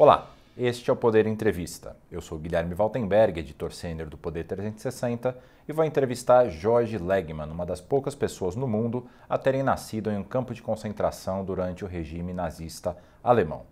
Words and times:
Olá, 0.00 0.30
este 0.56 0.88
é 0.88 0.92
o 0.94 0.96
Poder 0.96 1.26
Entrevista. 1.26 1.94
Eu 2.10 2.22
sou 2.22 2.38
Guilherme 2.38 2.72
Valtenberg, 2.72 3.38
editor 3.38 3.70
sênior 3.70 4.08
do 4.08 4.16
Poder 4.16 4.44
360, 4.44 5.36
e 5.68 5.74
vou 5.74 5.84
entrevistar 5.84 6.48
Jorge 6.48 6.96
Legman, 6.96 7.50
uma 7.50 7.66
das 7.66 7.82
poucas 7.82 8.14
pessoas 8.14 8.56
no 8.56 8.66
mundo 8.66 9.06
a 9.28 9.36
terem 9.36 9.62
nascido 9.62 10.10
em 10.10 10.16
um 10.16 10.22
campo 10.24 10.54
de 10.54 10.62
concentração 10.62 11.44
durante 11.44 11.84
o 11.84 11.86
regime 11.86 12.32
nazista 12.32 12.96
alemão. 13.22 13.64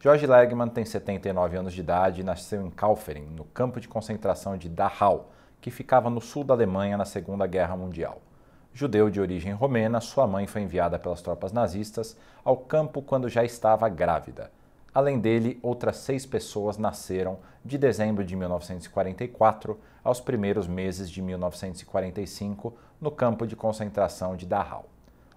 Jorge 0.00 0.26
Legman 0.26 0.68
tem 0.68 0.86
79 0.86 1.58
anos 1.58 1.74
de 1.74 1.80
idade 1.80 2.22
e 2.22 2.24
nasceu 2.24 2.66
em 2.66 2.70
Kaufering, 2.70 3.26
no 3.26 3.44
campo 3.44 3.78
de 3.78 3.86
concentração 3.86 4.56
de 4.56 4.70
Dachau, 4.70 5.32
que 5.60 5.70
ficava 5.70 6.08
no 6.08 6.22
sul 6.22 6.44
da 6.44 6.54
Alemanha 6.54 6.96
na 6.96 7.04
Segunda 7.04 7.46
Guerra 7.46 7.76
Mundial. 7.76 8.22
Judeu 8.72 9.10
de 9.10 9.20
origem 9.20 9.52
romena, 9.52 10.00
sua 10.00 10.26
mãe 10.26 10.46
foi 10.46 10.62
enviada 10.62 10.98
pelas 10.98 11.20
tropas 11.20 11.52
nazistas 11.52 12.16
ao 12.42 12.56
campo 12.56 13.02
quando 13.02 13.28
já 13.28 13.44
estava 13.44 13.86
grávida. 13.90 14.50
Além 14.94 15.18
dele, 15.18 15.58
outras 15.60 15.96
seis 15.96 16.24
pessoas 16.24 16.78
nasceram 16.78 17.40
de 17.64 17.76
dezembro 17.76 18.24
de 18.24 18.36
1944 18.36 19.76
aos 20.04 20.20
primeiros 20.20 20.68
meses 20.68 21.10
de 21.10 21.20
1945 21.20 22.72
no 23.00 23.10
campo 23.10 23.44
de 23.44 23.56
concentração 23.56 24.36
de 24.36 24.46
Dachau. 24.46 24.88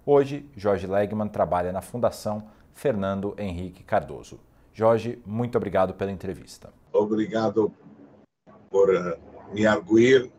Hoje, 0.06 0.48
Jorge 0.56 0.86
Legman 0.86 1.26
trabalha 1.26 1.72
na 1.72 1.82
Fundação 1.82 2.48
Fernando 2.72 3.34
Henrique 3.36 3.82
Cardoso. 3.82 4.38
Jorge, 4.72 5.20
muito 5.26 5.58
obrigado 5.58 5.92
pela 5.92 6.12
entrevista. 6.12 6.72
Obrigado 6.92 7.72
por 8.70 8.90
uh, 8.90 9.18
me 9.52 9.66
arguir 9.66 10.30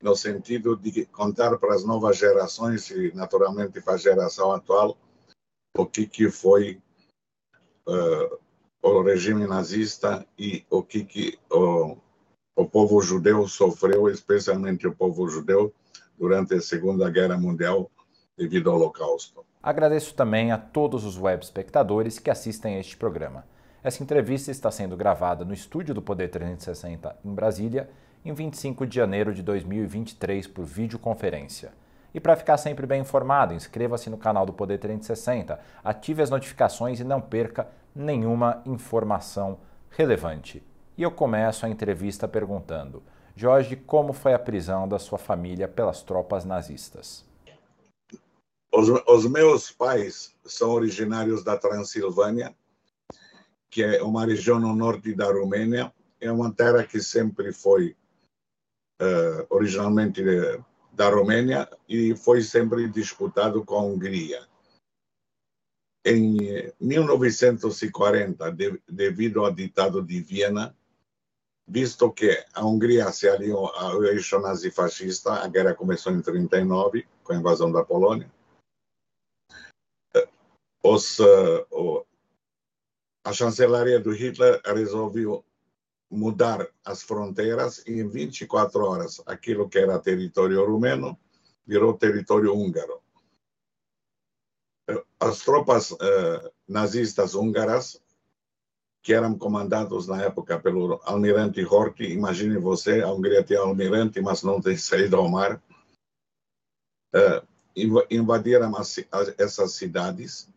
no 0.00 0.16
sentido 0.16 0.74
de 0.76 1.04
contar 1.04 1.58
para 1.58 1.74
as 1.74 1.84
novas 1.84 2.16
gerações 2.16 2.88
e, 2.90 3.12
naturalmente, 3.14 3.82
para 3.82 3.94
a 3.94 3.98
geração 3.98 4.50
atual, 4.50 4.96
o 5.76 5.84
que, 5.84 6.06
que 6.06 6.30
foi 6.30 6.80
uh, 7.86 8.45
o 8.82 9.02
regime 9.02 9.46
nazista 9.46 10.26
e 10.38 10.64
o 10.70 10.82
que, 10.82 11.04
que 11.04 11.38
o, 11.50 11.96
o 12.54 12.66
povo 12.66 13.00
judeu 13.00 13.46
sofreu, 13.48 14.08
especialmente 14.08 14.86
o 14.86 14.94
povo 14.94 15.28
judeu, 15.28 15.72
durante 16.18 16.54
a 16.54 16.60
Segunda 16.60 17.10
Guerra 17.10 17.36
Mundial 17.36 17.90
devido 18.36 18.70
ao 18.70 18.76
Holocausto. 18.76 19.44
Agradeço 19.62 20.14
também 20.14 20.52
a 20.52 20.58
todos 20.58 21.04
os 21.04 21.18
web 21.18 21.42
espectadores 21.42 22.18
que 22.18 22.30
assistem 22.30 22.76
a 22.76 22.80
este 22.80 22.96
programa. 22.96 23.44
Essa 23.82 24.02
entrevista 24.02 24.50
está 24.50 24.70
sendo 24.70 24.96
gravada 24.96 25.44
no 25.44 25.54
estúdio 25.54 25.94
do 25.94 26.02
Poder 26.02 26.28
360 26.28 27.16
em 27.24 27.34
Brasília, 27.34 27.88
em 28.24 28.32
25 28.32 28.86
de 28.86 28.96
janeiro 28.96 29.32
de 29.32 29.42
2023, 29.42 30.46
por 30.48 30.64
videoconferência. 30.64 31.72
E 32.12 32.20
para 32.20 32.36
ficar 32.36 32.56
sempre 32.56 32.86
bem 32.86 33.02
informado, 33.02 33.54
inscreva-se 33.54 34.08
no 34.10 34.16
canal 34.16 34.46
do 34.46 34.52
Poder 34.52 34.78
360, 34.78 35.60
ative 35.84 36.22
as 36.22 36.30
notificações 36.30 36.98
e 36.98 37.04
não 37.04 37.20
perca 37.20 37.68
nenhuma 37.96 38.62
informação 38.66 39.58
relevante. 39.90 40.62
E 40.96 41.02
eu 41.02 41.10
começo 41.10 41.64
a 41.64 41.68
entrevista 41.68 42.28
perguntando: 42.28 43.02
Jorge, 43.34 43.74
como 43.74 44.12
foi 44.12 44.34
a 44.34 44.38
prisão 44.38 44.86
da 44.86 44.98
sua 44.98 45.18
família 45.18 45.66
pelas 45.66 46.02
tropas 46.02 46.44
nazistas? 46.44 47.24
Os, 48.72 48.88
os 48.88 49.26
meus 49.26 49.70
pais 49.70 50.34
são 50.44 50.70
originários 50.70 51.42
da 51.42 51.56
Transilvânia, 51.56 52.54
que 53.70 53.82
é 53.82 54.02
uma 54.02 54.26
região 54.26 54.60
no 54.60 54.74
norte 54.74 55.14
da 55.14 55.32
Romênia. 55.32 55.92
É 56.20 56.30
uma 56.30 56.52
terra 56.52 56.84
que 56.84 57.00
sempre 57.00 57.52
foi 57.52 57.96
uh, 59.00 59.46
originalmente 59.48 60.22
da 60.92 61.08
Romênia 61.08 61.68
e 61.88 62.14
foi 62.16 62.42
sempre 62.42 62.88
disputado 62.88 63.64
com 63.64 63.76
a 63.76 63.82
Hungria 63.82 64.46
em 66.06 66.72
1940, 66.80 68.52
de, 68.52 68.80
devido 68.88 69.44
ao 69.44 69.52
ditado 69.52 70.00
de 70.00 70.20
Viena, 70.20 70.72
visto 71.66 72.12
que 72.12 72.44
a 72.54 72.64
Hungria 72.64 73.10
se 73.10 73.28
aliou 73.28 73.66
ao 73.74 74.04
eixo 74.04 74.38
nazifascista, 74.38 75.32
a 75.32 75.48
guerra 75.48 75.74
começou 75.74 76.12
em 76.12 76.22
39, 76.22 77.04
com 77.24 77.32
a 77.32 77.36
invasão 77.36 77.72
da 77.72 77.84
Polônia, 77.84 78.30
os, 80.80 81.18
uh, 81.18 82.06
a 83.24 83.32
chancelaria 83.32 83.98
do 83.98 84.12
Hitler 84.12 84.60
resolveu 84.64 85.44
mudar 86.08 86.68
as 86.84 87.02
fronteiras 87.02 87.82
e 87.84 88.00
em 88.00 88.08
24 88.08 88.84
horas 88.84 89.20
aquilo 89.26 89.68
que 89.68 89.80
era 89.80 89.98
território 89.98 90.64
rumeno 90.64 91.18
virou 91.66 91.94
território 91.94 92.54
húngaro 92.54 93.02
as 95.18 95.40
tropas 95.40 95.90
uh, 95.90 96.52
nazistas 96.68 97.34
húngaras, 97.34 98.00
que 99.02 99.12
eram 99.12 99.38
comandados 99.38 100.06
na 100.06 100.22
época 100.22 100.58
pelo 100.58 101.00
almirante 101.04 101.64
Horthy, 101.64 102.12
imagine 102.12 102.58
você, 102.58 103.02
a 103.02 103.12
Hungria 103.12 103.42
tinha 103.42 103.60
almirante, 103.60 104.20
mas 104.20 104.42
não 104.42 104.60
tem 104.60 104.76
saído 104.76 105.16
ao 105.16 105.28
mar, 105.28 105.62
uh, 107.14 107.46
invadiram 108.10 108.76
as, 108.76 108.98
as, 109.12 109.34
essas 109.38 109.72
cidades 109.72 110.48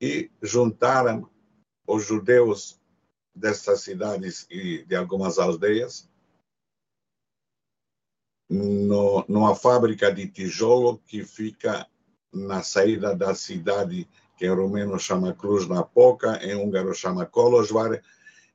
e 0.00 0.30
juntaram 0.42 1.28
os 1.86 2.04
judeus 2.04 2.80
dessas 3.34 3.82
cidades 3.82 4.46
e 4.50 4.82
de 4.84 4.96
algumas 4.96 5.38
aldeias 5.38 6.08
no, 8.48 9.24
numa 9.28 9.54
fábrica 9.54 10.12
de 10.12 10.26
tijolo 10.26 10.98
que 11.06 11.24
fica 11.24 11.88
na 12.32 12.62
saída 12.62 13.14
da 13.14 13.34
cidade, 13.34 14.08
que 14.36 14.46
em 14.46 14.54
romeno 14.54 14.98
chama 14.98 15.34
Cluj-Napoca, 15.34 16.38
em 16.42 16.54
húngaro 16.54 16.94
chama 16.94 17.26
Kolozsvár, 17.26 18.02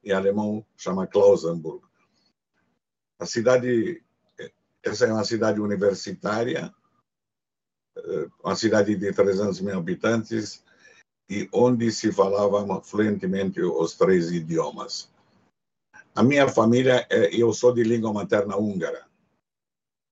em 0.04 0.12
alemão 0.12 0.66
chama 0.78 1.08
Klausenburg. 1.08 1.84
A 3.20 3.26
cidade, 3.26 4.04
essa 4.84 5.06
é 5.06 5.14
uma 5.14 5.24
cidade 5.24 5.60
universitária, 5.60 6.74
eh, 7.98 8.28
uma 8.44 8.56
cidade 8.56 8.96
de 8.96 9.14
300 9.14 9.62
mil 9.62 9.78
habitantes, 9.78 10.64
e 11.30 11.50
onde 11.52 11.92
se 11.92 12.12
falava 12.12 12.82
fluentemente 12.82 13.62
os 13.62 13.96
três 13.96 14.32
idiomas. 14.32 15.10
A 16.14 16.24
minha 16.24 16.48
família, 16.48 17.08
eu 17.32 17.52
sou 17.52 17.74
de 17.74 17.84
língua 17.84 18.14
materna 18.14 18.56
húngara 18.56 19.06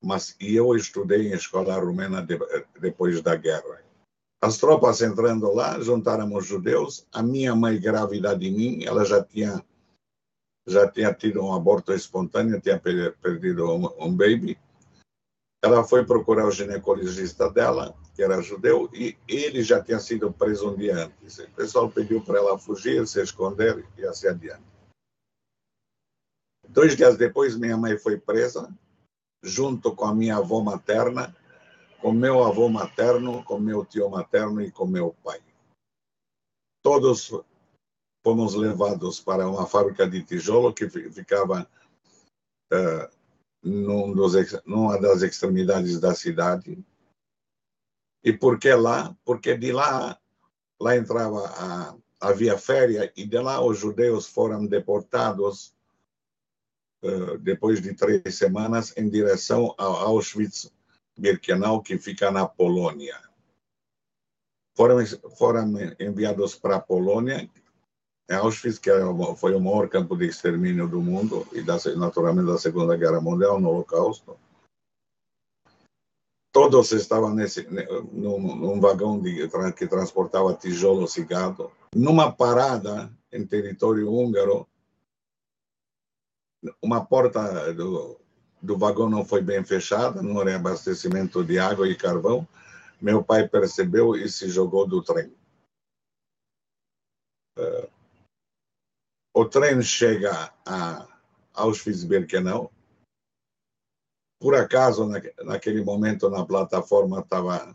mas 0.04 0.36
eu 0.40 0.76
estudei 0.76 1.30
em 1.30 1.34
escola 1.34 1.80
rumena 1.80 2.22
de, 2.22 2.38
depois 2.80 3.22
da 3.22 3.36
guerra. 3.36 3.82
As 4.42 4.58
tropas 4.58 5.02
entrando 5.02 5.54
lá, 5.54 5.80
juntaram 5.80 6.36
os 6.36 6.46
judeus. 6.46 7.08
A 7.14 7.24
minha 7.24 7.56
mãe, 7.56 7.80
grávida 7.80 8.38
de 8.38 8.52
mim, 8.52 8.84
ela 8.84 9.06
já 9.06 9.24
tinha 9.24 9.64
já 10.68 10.90
tinha 10.90 11.14
tido 11.14 11.42
um 11.42 11.54
aborto 11.54 11.94
espontâneo, 11.94 12.60
tinha 12.60 12.80
perdido 12.80 13.70
um, 13.70 13.86
um 14.06 14.16
baby. 14.16 14.58
Ela 15.62 15.84
foi 15.84 16.06
procurar 16.06 16.46
o 16.46 16.52
ginecologista 16.52 17.50
dela, 17.50 17.96
que 18.14 18.22
era 18.24 18.42
judeu, 18.42 18.90
e 18.94 19.18
ele 19.28 19.62
já 19.62 19.82
tinha 19.82 20.00
sido 20.00 20.32
preso 20.32 20.72
um 20.72 20.76
dia 20.76 21.06
antes. 21.06 21.40
O 21.40 21.52
pessoal 21.52 21.90
pediu 21.90 22.22
para 22.22 22.40
ela 22.40 22.58
fugir, 22.58 23.06
se 23.08 23.22
esconder 23.22 23.86
e 23.98 24.06
assim 24.06 24.28
adiante. 24.28 24.64
Dois 26.68 26.96
dias 26.96 27.18
depois, 27.18 27.58
minha 27.58 27.78
mãe 27.78 27.98
foi 27.98 28.18
presa 28.18 28.74
junto 29.44 29.94
com 29.94 30.06
a 30.06 30.16
minha 30.16 30.38
avó 30.38 30.62
materna, 30.62 31.36
com 32.00 32.12
meu 32.14 32.44
avô 32.44 32.70
materno, 32.70 33.44
com 33.44 33.60
meu 33.60 33.86
tio 33.86 34.10
materno 34.10 34.62
e 34.62 34.72
com 34.72 34.88
meu 34.88 35.14
pai. 35.24 35.42
Todos 36.82 37.32
fomos 38.26 38.56
levados 38.56 39.20
para 39.20 39.48
uma 39.48 39.68
fábrica 39.68 40.10
de 40.10 40.24
tijolo 40.24 40.74
que 40.74 40.90
ficava 40.90 41.70
uh, 42.72 43.16
num 43.62 44.14
dos, 44.14 44.34
numa 44.66 45.00
das 45.00 45.22
extremidades 45.22 46.00
da 46.00 46.16
cidade. 46.16 46.84
E 48.24 48.32
por 48.32 48.58
que 48.58 48.74
lá? 48.74 49.16
Porque 49.26 49.58
de 49.58 49.74
lá, 49.74 50.18
lá 50.80 50.96
entrava 50.96 51.48
a, 51.48 51.96
havia 52.20 52.58
férias 52.58 53.12
e 53.18 53.26
de 53.26 53.40
lá 53.40 53.62
os 53.62 53.78
judeus 53.78 54.26
foram 54.26 54.66
deportados 54.66 55.76
depois 57.42 57.82
de 57.82 57.94
três 57.94 58.36
semanas, 58.36 58.94
em 58.98 59.10
direção 59.10 59.74
a 59.78 59.84
Auschwitz-Birkenau, 59.84 61.82
que 61.82 61.98
fica 61.98 62.32
na 62.32 62.48
Polônia. 62.48 63.20
Foram, 64.76 65.06
foram 65.38 65.74
enviados 66.00 66.56
para 66.56 66.78
a 66.78 66.82
Polônia, 66.82 67.50
Auschwitz, 68.32 68.80
que 68.80 68.90
foi 69.38 69.54
o 69.54 69.60
maior 69.60 69.90
campo 69.90 70.16
de 70.16 70.28
extermínio 70.28 70.88
do 70.88 71.02
mundo, 71.02 71.46
e 71.52 71.62
da, 71.62 71.78
naturalmente 71.96 72.48
da 72.48 72.58
Segunda 72.58 72.96
Guerra 72.96 73.22
Mundial, 73.22 73.60
no 73.60 73.70
Holocausto. 73.70 74.38
Todos 76.52 76.92
estavam 76.92 77.34
nesse, 77.34 77.68
num, 78.12 78.40
num 78.40 78.80
vagão 78.80 79.20
de, 79.20 79.50
que 79.76 79.88
transportava 79.88 80.54
tijolos 80.54 81.18
e 81.18 81.24
gado. 81.24 81.72
Numa 81.96 82.32
parada 82.32 83.12
em 83.32 83.46
território 83.46 84.12
húngaro, 84.12 84.68
uma 86.82 87.06
porta 87.06 87.74
do, 87.74 88.20
do 88.62 88.78
vagão 88.78 89.10
não 89.10 89.26
foi 89.26 89.42
bem 89.42 89.64
fechada, 89.64 90.22
não 90.22 90.42
era 90.42 90.56
abastecimento 90.56 91.44
de 91.44 91.60
água 91.60 91.88
e 91.88 91.96
carvão. 91.96 92.48
Meu 93.02 93.24
pai 93.24 93.48
percebeu 93.48 94.16
e 94.16 94.30
se 94.30 94.50
jogou 94.50 94.88
do 94.88 95.02
trem. 95.04 95.34
Uh, 97.58 97.90
o 99.36 99.46
trem 99.46 99.82
chega 99.82 100.54
a 100.66 101.08
Auschwitz-Birkenau. 101.54 102.72
Por 104.40 104.56
acaso, 104.56 105.08
naquele 105.44 105.84
momento, 105.84 106.30
na 106.30 106.46
plataforma 106.46 107.20
estava 107.20 107.74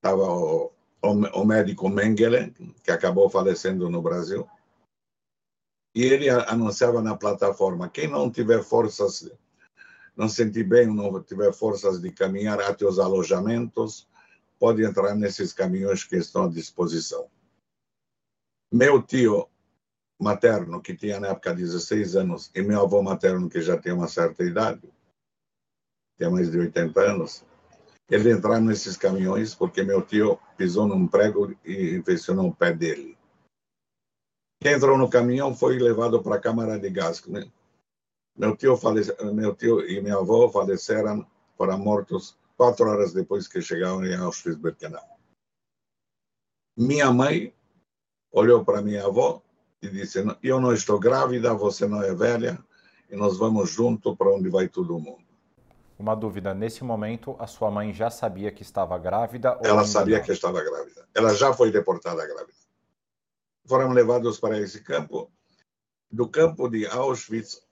tava 0.00 0.22
o, 0.22 0.72
o, 1.02 1.08
o 1.40 1.44
médico 1.44 1.88
Mengele, 1.88 2.52
que 2.82 2.90
acabou 2.90 3.28
falecendo 3.28 3.90
no 3.90 4.02
Brasil. 4.02 4.48
E 5.94 6.04
ele 6.04 6.28
anunciava 6.28 7.02
na 7.02 7.16
plataforma: 7.16 7.88
quem 7.88 8.08
não 8.08 8.30
tiver 8.30 8.62
forças, 8.62 9.30
não 10.16 10.28
sentir 10.28 10.64
bem, 10.64 10.86
não 10.86 11.22
tiver 11.22 11.52
forças 11.52 12.00
de 12.00 12.12
caminhar 12.12 12.60
até 12.60 12.84
os 12.86 12.98
alojamentos, 12.98 14.08
pode 14.58 14.84
entrar 14.84 15.14
nesses 15.14 15.52
caminhões 15.52 16.04
que 16.04 16.16
estão 16.16 16.44
à 16.44 16.48
disposição. 16.48 17.28
Meu 18.72 19.02
tio 19.02 19.48
materno, 20.20 20.80
que 20.80 20.94
tinha 20.94 21.18
na 21.18 21.28
época 21.28 21.54
16 21.54 22.14
anos, 22.14 22.50
e 22.54 22.62
meu 22.62 22.82
avô 22.82 23.02
materno, 23.02 23.48
que 23.48 23.60
já 23.62 23.76
tem 23.76 23.92
uma 23.92 24.06
certa 24.06 24.44
idade, 24.44 24.82
tem 26.18 26.30
mais 26.30 26.50
de 26.50 26.58
80 26.58 27.00
anos, 27.00 27.44
eles 28.10 28.26
entraram 28.26 28.64
nesses 28.64 28.96
caminhões 28.96 29.54
porque 29.54 29.82
meu 29.82 30.02
tio 30.02 30.38
pisou 30.56 30.86
num 30.86 31.08
prego 31.08 31.56
e 31.64 31.96
infeccionou 31.96 32.48
o 32.48 32.54
pé 32.54 32.72
dele. 32.72 33.16
Quem 34.60 34.72
entrou 34.72 34.98
no 34.98 35.08
caminhão 35.08 35.54
foi 35.54 35.78
levado 35.78 36.22
para 36.22 36.36
a 36.36 36.40
câmara 36.40 36.78
de 36.78 36.90
gás. 36.90 37.24
Né? 37.26 37.50
Meu 38.36 38.54
tio, 38.56 38.76
falece... 38.76 39.14
meu 39.32 39.54
tio 39.54 39.80
e 39.88 40.00
minha 40.02 40.16
avó 40.16 40.48
faleceram, 40.50 41.26
foram 41.56 41.78
mortos 41.78 42.38
quatro 42.56 42.86
horas 42.90 43.14
depois 43.14 43.48
que 43.48 43.62
chegaram 43.62 44.04
em 44.04 44.14
Auschwitz-Birkenau. 44.14 45.02
Minha 46.76 47.10
mãe 47.10 47.54
olhou 48.30 48.62
para 48.62 48.82
minha 48.82 49.06
avó 49.06 49.42
e 49.80 49.88
disse: 49.88 50.22
Eu 50.42 50.60
não 50.60 50.74
estou 50.74 51.00
grávida, 51.00 51.54
você 51.54 51.88
não 51.88 52.02
é 52.02 52.14
velha, 52.14 52.62
e 53.10 53.16
nós 53.16 53.38
vamos 53.38 53.70
junto 53.70 54.14
para 54.14 54.30
onde 54.30 54.50
vai 54.50 54.68
todo 54.68 54.98
mundo. 54.98 55.24
Uma 55.98 56.14
dúvida: 56.14 56.52
nesse 56.52 56.84
momento, 56.84 57.34
a 57.38 57.46
sua 57.46 57.70
mãe 57.70 57.94
já 57.94 58.10
sabia 58.10 58.52
que 58.52 58.62
estava 58.62 58.98
grávida? 58.98 59.58
Ela 59.62 59.86
sabia 59.86 60.18
não? 60.18 60.24
que 60.24 60.32
estava 60.32 60.62
grávida. 60.62 61.08
Ela 61.14 61.34
já 61.34 61.54
foi 61.54 61.70
deportada 61.70 62.26
grávida. 62.26 62.59
Foram 63.70 63.92
levados 63.92 64.40
para 64.40 64.58
esse 64.58 64.80
campo. 64.80 65.30
Do 66.10 66.28
campo 66.28 66.68
de 66.68 66.86
Auschwitz, 66.86 67.64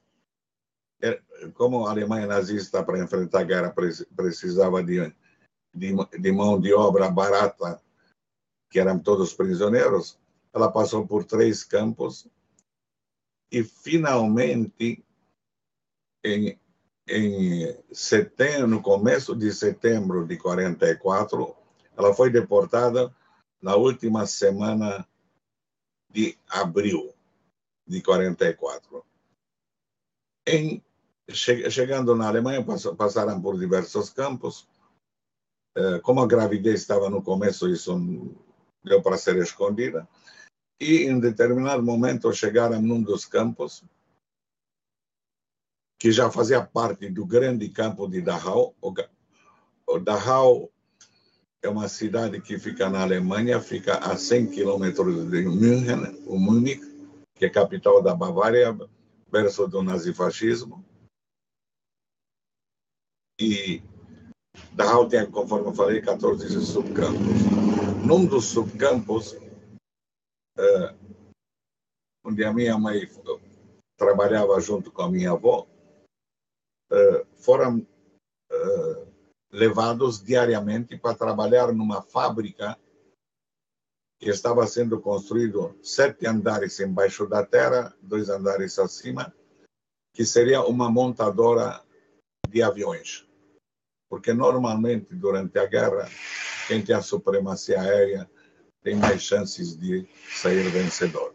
é, 1.03 1.21
como 1.55 1.89
a 1.89 1.91
Alemanha 1.91 2.25
nazista, 2.25 2.85
para 2.85 3.00
enfrentar 3.00 3.41
a 3.41 3.43
guerra, 3.43 3.75
precisava 4.15 4.81
de, 4.81 5.12
de, 5.75 5.93
de 6.21 6.31
mão 6.31 6.61
de 6.61 6.73
obra 6.73 7.11
barata, 7.11 7.83
que 8.71 8.79
eram 8.79 9.00
todos 9.00 9.35
prisioneiros, 9.35 10.17
ela 10.53 10.71
passou 10.71 11.05
por 11.05 11.25
três 11.25 11.65
campos 11.65 12.29
e 13.50 13.65
finalmente 13.65 15.05
em, 16.25 16.56
em 17.09 17.77
setembro, 17.91 18.69
no 18.69 18.81
começo 18.81 19.35
de 19.35 19.53
setembro 19.53 20.25
de 20.25 20.37
44, 20.37 21.56
ela 21.97 22.15
foi 22.15 22.31
deportada 22.31 23.12
na 23.61 23.75
última 23.75 24.27
semana 24.27 25.05
de 26.10 26.38
abril 26.49 27.14
de 27.87 28.02
44. 28.02 29.05
Em, 30.46 30.82
chegando 31.31 32.14
na 32.14 32.28
Alemanha, 32.28 32.64
passaram 32.96 33.40
por 33.40 33.58
diversos 33.58 34.10
campos. 34.10 34.69
Eh, 35.76 36.00
como 36.00 36.20
a 36.20 36.26
gravidez 36.26 36.81
estava 36.81 37.10
no 37.10 37.22
começo, 37.22 37.69
isso 37.69 37.94
deu 38.82 39.02
para 39.02 39.19
ser 39.19 39.37
escondida 39.37 40.08
e 40.81 41.05
em 41.05 41.19
determinado 41.19 41.82
momento 41.82 42.32
chegaram 42.32 42.81
num 42.81 43.02
dos 43.02 43.25
campos 43.25 43.84
que 45.99 46.12
já 46.12 46.31
fazia 46.31 46.64
parte 46.64 47.11
do 47.11 47.26
grande 47.26 47.69
campo 47.70 48.08
de 48.08 48.22
Dachau. 48.22 48.75
O 49.87 49.99
Dachau 49.99 50.70
é 51.62 51.69
uma 51.69 51.88
cidade 51.88 52.40
que 52.40 52.58
fica 52.58 52.88
na 52.88 53.02
Alemanha, 53.02 53.60
fica 53.60 53.99
a 53.99 54.16
100 54.16 54.50
quilômetros 54.50 55.31
de 55.31 55.43
Munique, 55.43 56.87
que 57.34 57.46
é 57.46 57.50
capital 57.50 58.02
da 58.02 58.14
Bavária, 58.14 58.76
berço 59.31 59.66
do 59.66 59.82
nazifascismo. 59.82 60.84
E 63.40 63.82
Dachau 64.72 65.08
tem, 65.08 65.31
conforme 65.31 65.69
eu 65.69 65.75
falei, 65.75 66.00
14 66.00 66.49
subcampos. 66.64 68.06
Num 68.06 68.25
dos 68.25 68.46
subcampos 68.46 69.32
uh, 70.58 70.96
onde 72.25 72.44
a 72.44 72.52
minha 72.52 72.78
mãe 72.78 73.08
trabalhava 73.96 74.61
junto 74.61 74.90
com 74.90 75.02
a 75.02 75.11
minha 75.11 75.32
avó, 75.32 75.66
uh, 76.93 77.26
foram 77.37 77.78
uh, 78.52 79.07
levados 79.50 80.23
diariamente 80.23 80.97
para 80.97 81.15
trabalhar 81.15 81.73
numa 81.73 82.03
fábrica 82.03 82.79
que 84.19 84.29
estava 84.29 84.67
sendo 84.67 85.00
construído 85.00 85.79
sete 85.83 86.27
andares 86.27 86.81
embaixo 86.81 87.27
da 87.27 87.45
terra, 87.45 87.95
dois 88.03 88.29
andares 88.29 88.79
acima, 88.79 89.33
que 90.12 90.25
seria 90.25 90.62
uma 90.62 90.91
montadora 90.91 91.81
de 92.49 92.62
aviões. 92.62 93.27
Porque 94.09 94.33
normalmente, 94.33 95.15
durante 95.15 95.59
a 95.59 95.67
guerra, 95.67 96.09
quem 96.67 96.85
tem 96.85 96.95
a 96.95 97.03
supremacia 97.03 97.81
aérea 97.81 98.29
tem 98.83 98.97
mais 98.97 99.23
chances 99.23 99.77
de 99.77 100.09
sair 100.29 100.69
vencedor. 100.71 101.35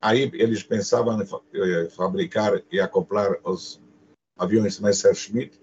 Aí 0.00 0.30
eles 0.34 0.62
pensavam 0.62 1.20
em 1.20 1.24
eh, 1.24 1.90
fabricar 1.90 2.62
e 2.70 2.80
acoplar 2.80 3.40
os 3.44 3.82
aviões 4.36 4.78
Messerschmitt. 4.78 5.60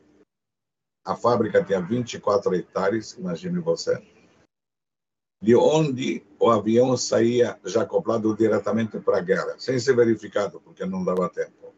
A 1.05 1.15
fábrica 1.15 1.63
tinha 1.63 1.79
24 1.79 2.55
hectares, 2.55 3.13
imagine 3.13 3.59
você, 3.59 4.01
de 5.41 5.55
onde 5.55 6.25
o 6.39 6.49
avião 6.49 6.97
saía 6.97 7.59
já 7.63 7.83
acoplado 7.83 8.35
diretamente 8.35 8.99
para 8.99 9.19
a 9.19 9.21
guerra, 9.21 9.59
sem 9.59 9.77
ser 9.79 9.95
verificado, 9.95 10.59
porque 10.59 10.83
não 10.85 11.05
dava 11.05 11.29
tempo. 11.29 11.75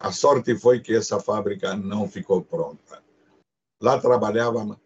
A 0.00 0.10
sorte 0.10 0.56
foi 0.56 0.80
que 0.80 0.96
essa 0.96 1.20
fábrica 1.20 1.76
não 1.76 2.08
ficou 2.08 2.42
pronta. 2.42 3.02
Lá 3.82 4.00
trabalhavam 4.00 4.80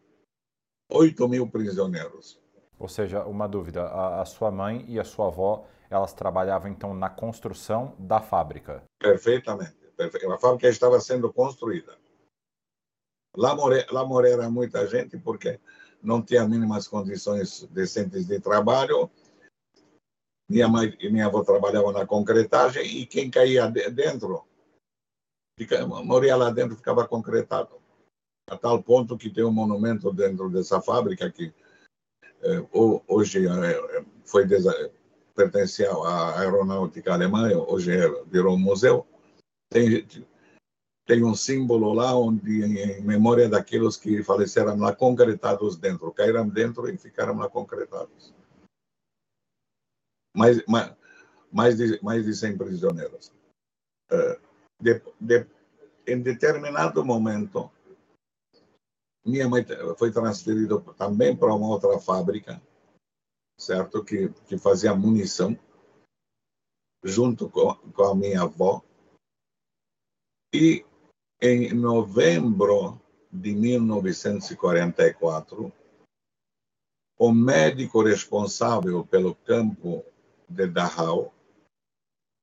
8 0.90 1.28
mil 1.28 1.48
prisioneiros. 1.48 2.40
Ou 2.78 2.88
seja, 2.88 3.24
uma 3.24 3.46
dúvida: 3.46 3.82
a, 3.84 4.22
a, 4.22 4.24
sua 4.24 4.50
mãe 4.50 4.84
e 4.88 4.98
a 4.98 5.04
sua 5.04 5.26
avó 5.26 5.66
elas 5.90 6.12
trabalhavam 6.12 6.70
então 6.70 6.92
na 6.94 7.08
construção 7.08 7.94
da 7.98 8.20
fábrica? 8.20 8.82
Perfeitamente. 8.98 9.76
A 9.98 10.38
fábrica 10.38 10.68
estava 10.68 11.00
sendo 11.00 11.32
construída. 11.32 11.96
Lá, 13.38 13.54
more, 13.54 13.86
lá 13.92 14.04
morera 14.04 14.50
muita 14.50 14.84
gente 14.88 15.16
porque 15.16 15.60
não 16.02 16.20
tinha 16.20 16.46
mínimas 16.46 16.88
condições 16.88 17.62
decentes 17.70 18.26
de 18.26 18.40
trabalho. 18.40 19.08
Minha 20.50 20.66
mãe 20.66 20.96
e 20.98 21.08
minha 21.08 21.26
avó 21.26 21.44
trabalhavam 21.44 21.92
na 21.92 22.04
concretagem 22.04 22.84
e 22.84 23.06
quem 23.06 23.30
caía 23.30 23.70
dentro, 23.70 24.44
moria 26.04 26.34
lá 26.34 26.50
dentro, 26.50 26.76
ficava 26.76 27.06
concretado 27.06 27.80
a 28.50 28.56
tal 28.56 28.82
ponto 28.82 29.16
que 29.16 29.30
tem 29.30 29.44
um 29.44 29.52
monumento 29.52 30.12
dentro 30.12 30.50
dessa 30.50 30.80
fábrica 30.80 31.30
que 31.30 31.54
é, 32.42 32.66
hoje 33.06 33.46
é, 33.46 34.04
foi 34.24 34.48
pertencia 35.36 35.92
à 35.92 36.40
aeronáutica 36.40 37.12
alemã, 37.12 37.52
hoje 37.68 37.92
é, 37.92 38.24
virou 38.24 38.56
um 38.56 38.58
museu. 38.58 39.06
Tem, 39.70 40.04
tem 41.08 41.24
um 41.24 41.34
símbolo 41.34 41.94
lá 41.94 42.14
onde 42.14 42.62
em 42.62 43.00
memória 43.00 43.48
daqueles 43.48 43.96
que 43.96 44.22
faleceram 44.22 44.76
lá 44.76 44.94
concretados 44.94 45.74
dentro, 45.74 46.12
caíram 46.12 46.46
dentro 46.46 46.86
e 46.86 46.98
ficaram 46.98 47.38
lá 47.38 47.48
concretados. 47.48 48.34
Mais, 50.36 50.62
mais, 50.66 50.94
mais, 51.50 51.78
de, 51.78 51.98
mais 52.02 52.26
de 52.26 52.34
100 52.34 52.58
prisioneiros. 52.58 53.32
De, 54.78 55.02
de, 55.18 55.46
em 56.06 56.20
determinado 56.20 57.02
momento, 57.02 57.70
minha 59.24 59.48
mãe 59.48 59.64
foi 59.96 60.12
transferida 60.12 60.78
também 60.98 61.34
para 61.34 61.54
uma 61.54 61.68
outra 61.68 61.98
fábrica, 61.98 62.60
certo? 63.58 64.04
Que, 64.04 64.28
que 64.46 64.58
fazia 64.58 64.94
munição, 64.94 65.58
junto 67.02 67.48
com, 67.48 67.74
com 67.94 68.04
a 68.04 68.14
minha 68.14 68.42
avó. 68.42 68.84
E 70.54 70.84
em 71.40 71.72
novembro 71.72 73.00
de 73.30 73.54
1944, 73.54 75.72
o 77.18 77.32
médico 77.32 78.02
responsável 78.02 79.06
pelo 79.06 79.34
campo 79.34 80.04
de 80.48 80.66
Dachau, 80.66 81.32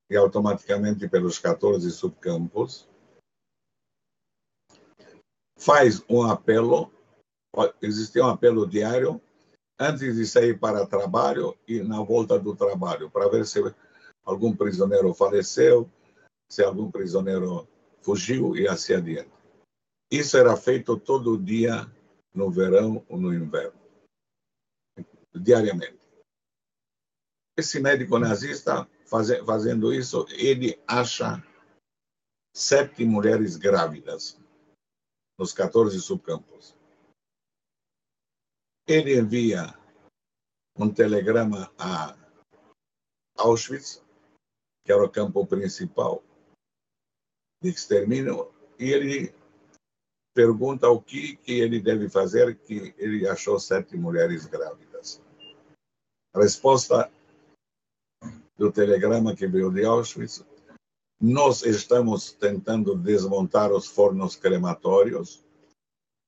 e 0.08 0.16
automaticamente 0.16 1.08
pelos 1.08 1.36
14 1.38 1.90
subcampos, 1.90 2.88
faz 5.58 6.02
um 6.08 6.22
apelo, 6.22 6.92
existia 7.82 8.24
um 8.24 8.28
apelo 8.28 8.68
diário 8.68 9.20
antes 9.78 10.16
de 10.16 10.26
sair 10.26 10.58
para 10.58 10.86
trabalho 10.86 11.56
e 11.66 11.82
na 11.82 12.02
volta 12.02 12.38
do 12.38 12.54
trabalho, 12.54 13.10
para 13.10 13.28
ver 13.28 13.46
se 13.46 13.60
algum 14.24 14.54
prisioneiro 14.54 15.12
faleceu, 15.12 15.90
se 16.48 16.62
algum 16.62 16.90
prisioneiro 16.90 17.66
fugiu 18.06 18.56
e 18.56 18.68
assim 18.68 18.94
adiante. 18.94 19.32
Isso 20.08 20.38
era 20.38 20.56
feito 20.56 20.96
todo 20.96 21.36
dia 21.36 21.90
no 22.32 22.48
verão 22.48 23.04
ou 23.08 23.18
no 23.18 23.34
inverno, 23.34 23.80
diariamente. 25.34 25.98
Esse 27.58 27.80
médico 27.80 28.16
nazista 28.16 28.88
fazendo 29.44 29.92
isso, 29.92 30.24
ele 30.30 30.80
acha 30.86 31.42
sete 32.54 33.04
mulheres 33.04 33.56
grávidas 33.56 34.40
nos 35.36 35.52
14 35.52 36.00
subcampos. 36.00 36.76
Ele 38.86 39.18
envia 39.18 39.76
um 40.78 40.92
telegrama 40.92 41.72
a 41.76 42.16
Auschwitz, 43.36 44.04
que 44.84 44.92
era 44.92 45.04
o 45.04 45.10
campo 45.10 45.44
principal 45.44 46.22
extermínio, 47.68 48.50
e 48.78 48.90
ele 48.90 49.34
pergunta 50.34 50.88
o 50.90 51.00
que, 51.00 51.36
que 51.36 51.52
ele 51.52 51.80
deve 51.80 52.10
fazer, 52.10 52.56
que 52.56 52.94
ele 52.98 53.26
achou 53.26 53.58
sete 53.58 53.96
mulheres 53.96 54.44
grávidas. 54.46 55.22
A 56.34 56.40
resposta 56.40 57.10
do 58.56 58.70
telegrama 58.70 59.34
que 59.34 59.46
veio 59.46 59.70
de 59.70 59.84
Auschwitz, 59.84 60.44
nós 61.18 61.62
estamos 61.62 62.32
tentando 62.32 62.94
desmontar 62.94 63.72
os 63.72 63.86
fornos 63.86 64.36
crematórios, 64.36 65.42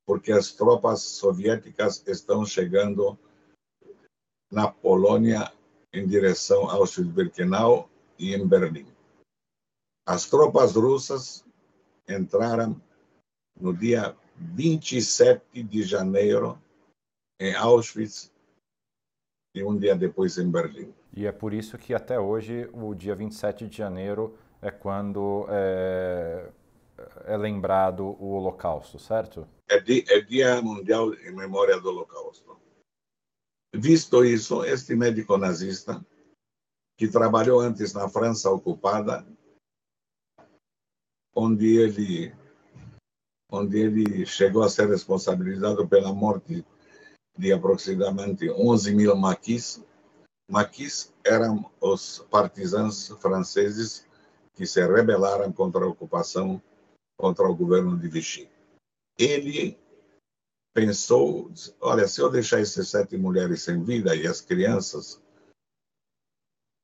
porque 0.07 0.33
as 0.33 0.53
tropas 0.53 1.03
soviéticas 1.03 2.03
estão 2.07 2.47
chegando 2.47 3.19
na 4.51 4.69
Polônia 4.69 5.53
em 5.93 6.07
direção 6.07 6.69
a 6.71 6.75
Auschwitz-Birkenau 6.75 7.91
e 8.19 8.35
em 8.35 8.47
Berlim. 8.47 8.87
As 10.09 10.25
tropas 10.25 10.75
russas 10.75 11.45
entraram 12.09 12.81
no 13.61 13.77
dia 13.77 14.17
27 14.39 15.63
de 15.63 15.83
janeiro 15.83 16.59
em 17.39 17.55
Auschwitz 17.55 18.33
e 19.55 19.63
um 19.63 19.77
dia 19.77 19.95
depois 19.95 20.39
em 20.39 20.51
Berlim. 20.51 20.95
E 21.15 21.27
é 21.27 21.31
por 21.31 21.53
isso 21.53 21.77
que 21.77 21.93
até 21.93 22.19
hoje 22.19 22.71
o 22.73 22.95
dia 22.95 23.15
27 23.15 23.69
de 23.69 23.77
janeiro 23.77 24.35
é 24.63 24.71
quando 24.71 25.45
é, 25.51 26.53
é 27.27 27.37
lembrado 27.37 28.17
o 28.19 28.31
Holocausto, 28.31 28.99
certo? 28.99 29.47
É, 29.69 29.79
di, 29.79 30.07
é 30.09 30.23
Dia 30.23 30.63
Mundial 30.63 31.13
em 31.17 31.37
Memória 31.37 31.79
do 31.79 31.91
Holocausto. 31.91 32.59
Visto 33.75 34.25
isso, 34.25 34.65
este 34.65 34.97
médico 34.97 35.37
nazista, 35.37 36.03
que 36.97 37.09
trabalhou 37.09 37.61
antes 37.61 37.93
na 37.93 38.09
França 38.09 38.49
ocupada, 38.51 39.27
onde 41.39 41.79
ele, 41.79 42.35
onde 43.49 43.79
ele 43.79 44.27
chegou 44.27 44.65
a 44.65 44.69
ser 44.69 44.89
responsabilizado 44.89 45.87
pela 45.87 46.13
morte 46.13 46.67
de 47.39 47.53
aproximadamente 47.53 48.51
11 48.51 48.93
mil 48.93 49.15
maquis. 49.15 49.81
Maquis 50.51 51.15
eram 51.25 51.71
os 51.81 52.27
partisans 52.29 53.09
franceses 53.21 54.05
que 54.55 54.67
se 54.67 54.85
rebelaram 54.85 55.53
contra 55.53 55.85
a 55.85 55.89
ocupação, 55.89 56.61
contra 57.17 57.47
o 57.47 57.55
governo 57.55 57.97
de 57.97 58.09
Vichy. 58.09 58.51
Ele 59.17 59.79
pensou, 60.75 61.53
olha, 61.81 62.09
se 62.09 62.21
eu 62.21 62.29
deixar 62.29 62.61
essas 62.61 62.89
sete 62.89 63.17
mulheres 63.17 63.63
sem 63.63 63.85
vida 63.85 64.17
e 64.17 64.27
as 64.27 64.41
crianças 64.41 65.23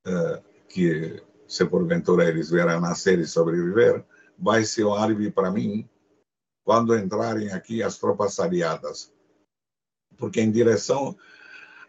uh, 0.07 0.41
que, 0.69 1.21
se 1.49 1.67
porventura 1.67 2.29
eles 2.29 2.51
vieram 2.51 2.81
nascer 2.81 3.19
e 3.19 3.27
sobreviver, 3.27 4.05
vai 4.39 4.65
ser 4.65 4.85
um 4.85 4.95
álibi 4.95 5.31
para 5.31 5.51
mim 5.51 5.89
quando 6.65 6.97
entrarem 6.97 7.51
aqui 7.51 7.83
as 7.83 7.99
tropas 7.99 8.39
aliadas. 8.41 9.13
Porque 10.17 10.41
em 10.41 10.51
direção 10.51 11.17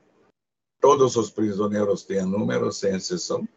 Todos 0.80 1.16
os 1.16 1.30
prisioneiros 1.30 2.04
têm 2.04 2.26
número, 2.26 2.72
sem 2.72 2.96
exceção. 2.96 3.48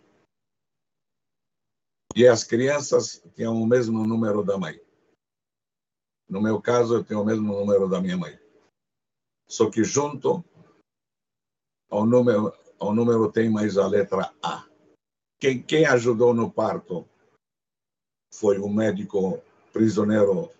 E 2.14 2.26
as 2.26 2.44
crianças 2.44 3.22
têm 3.34 3.46
o 3.46 3.66
mesmo 3.66 4.06
número 4.06 4.44
da 4.44 4.58
mãe. 4.58 4.78
No 6.34 6.42
meu 6.42 6.60
caso, 6.60 6.96
eu 6.96 7.04
tenho 7.04 7.22
o 7.22 7.24
mesmo 7.24 7.52
número 7.52 7.88
da 7.88 8.00
minha 8.00 8.16
mãe. 8.16 8.36
Só 9.46 9.70
que 9.70 9.84
junto 9.84 10.44
ao 11.88 12.04
número, 12.04 12.52
ao 12.76 12.92
número 12.92 13.30
tem 13.30 13.48
mais 13.48 13.78
a 13.78 13.86
letra 13.86 14.34
A. 14.42 14.68
Quem, 15.38 15.62
quem 15.62 15.86
ajudou 15.86 16.34
no 16.34 16.50
parto 16.50 17.08
foi 18.34 18.58
o 18.58 18.68
médico 18.68 19.40
prisioneiro 19.72 20.50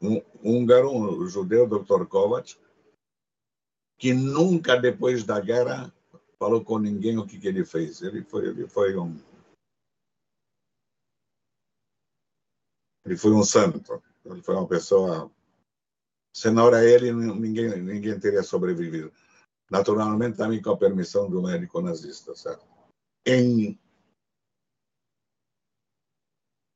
um 0.00 0.22
húngaro, 0.42 0.90
um 0.90 1.28
judeu, 1.28 1.68
Dr. 1.68 2.06
Kovac, 2.06 2.58
que 3.98 4.14
nunca 4.14 4.80
depois 4.80 5.22
da 5.22 5.38
guerra 5.38 5.92
falou 6.38 6.64
com 6.64 6.78
ninguém 6.78 7.18
o 7.18 7.26
que, 7.26 7.38
que 7.38 7.46
ele 7.46 7.62
fez. 7.62 8.00
Ele 8.00 8.24
foi, 8.24 8.46
ele 8.46 8.66
foi 8.66 8.96
um 8.96 9.18
ele 13.06 13.16
foi 13.16 13.32
um 13.32 13.44
santo. 13.44 14.02
Ele 14.24 14.42
foi 14.42 14.56
uma 14.56 14.66
pessoa. 14.66 15.30
Se 16.34 16.50
não 16.50 16.66
era 16.66 16.84
ele, 16.84 17.12
ninguém 17.12 17.80
ninguém 17.80 18.18
teria 18.18 18.42
sobrevivido. 18.42 19.12
Naturalmente, 19.70 20.36
também 20.36 20.60
com 20.60 20.70
a 20.70 20.76
permissão 20.76 21.30
do 21.30 21.40
médico 21.40 21.80
nazista, 21.80 22.34
certo? 22.34 22.66
Em 23.24 23.78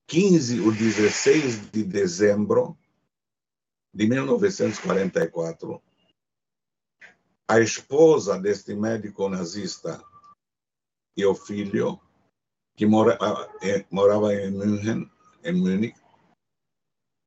15 0.08 0.60
ou 0.60 0.72
16 0.72 1.70
de 1.70 1.84
dezembro 1.84 2.76
de 3.92 4.06
1944, 4.06 5.82
a 7.48 7.60
esposa 7.60 8.38
deste 8.38 8.74
médico 8.74 9.28
nazista 9.28 10.02
e 11.16 11.24
o 11.24 11.34
filho, 11.34 12.00
que 12.76 12.86
mora, 12.86 13.18
eh, 13.62 13.84
morava 13.90 14.32
em 14.34 14.50
München, 14.50 15.10
em 15.44 15.52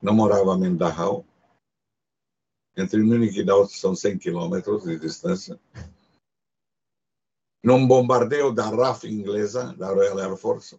não 0.03 0.13
morava 0.13 0.53
em 0.67 0.75
Dachau, 0.75 1.25
entre 2.75 3.01
Munique 3.01 3.39
e 3.39 3.45
Dachau 3.45 3.67
são 3.69 3.95
100 3.95 4.17
quilômetros 4.17 4.83
de 4.83 4.99
distância, 4.99 5.57
num 7.63 7.87
bombardeio 7.87 8.51
da 8.51 8.69
RAF 8.69 9.07
inglesa, 9.07 9.73
da 9.77 9.87
Royal 9.87 10.19
Air 10.19 10.35
Force, 10.35 10.77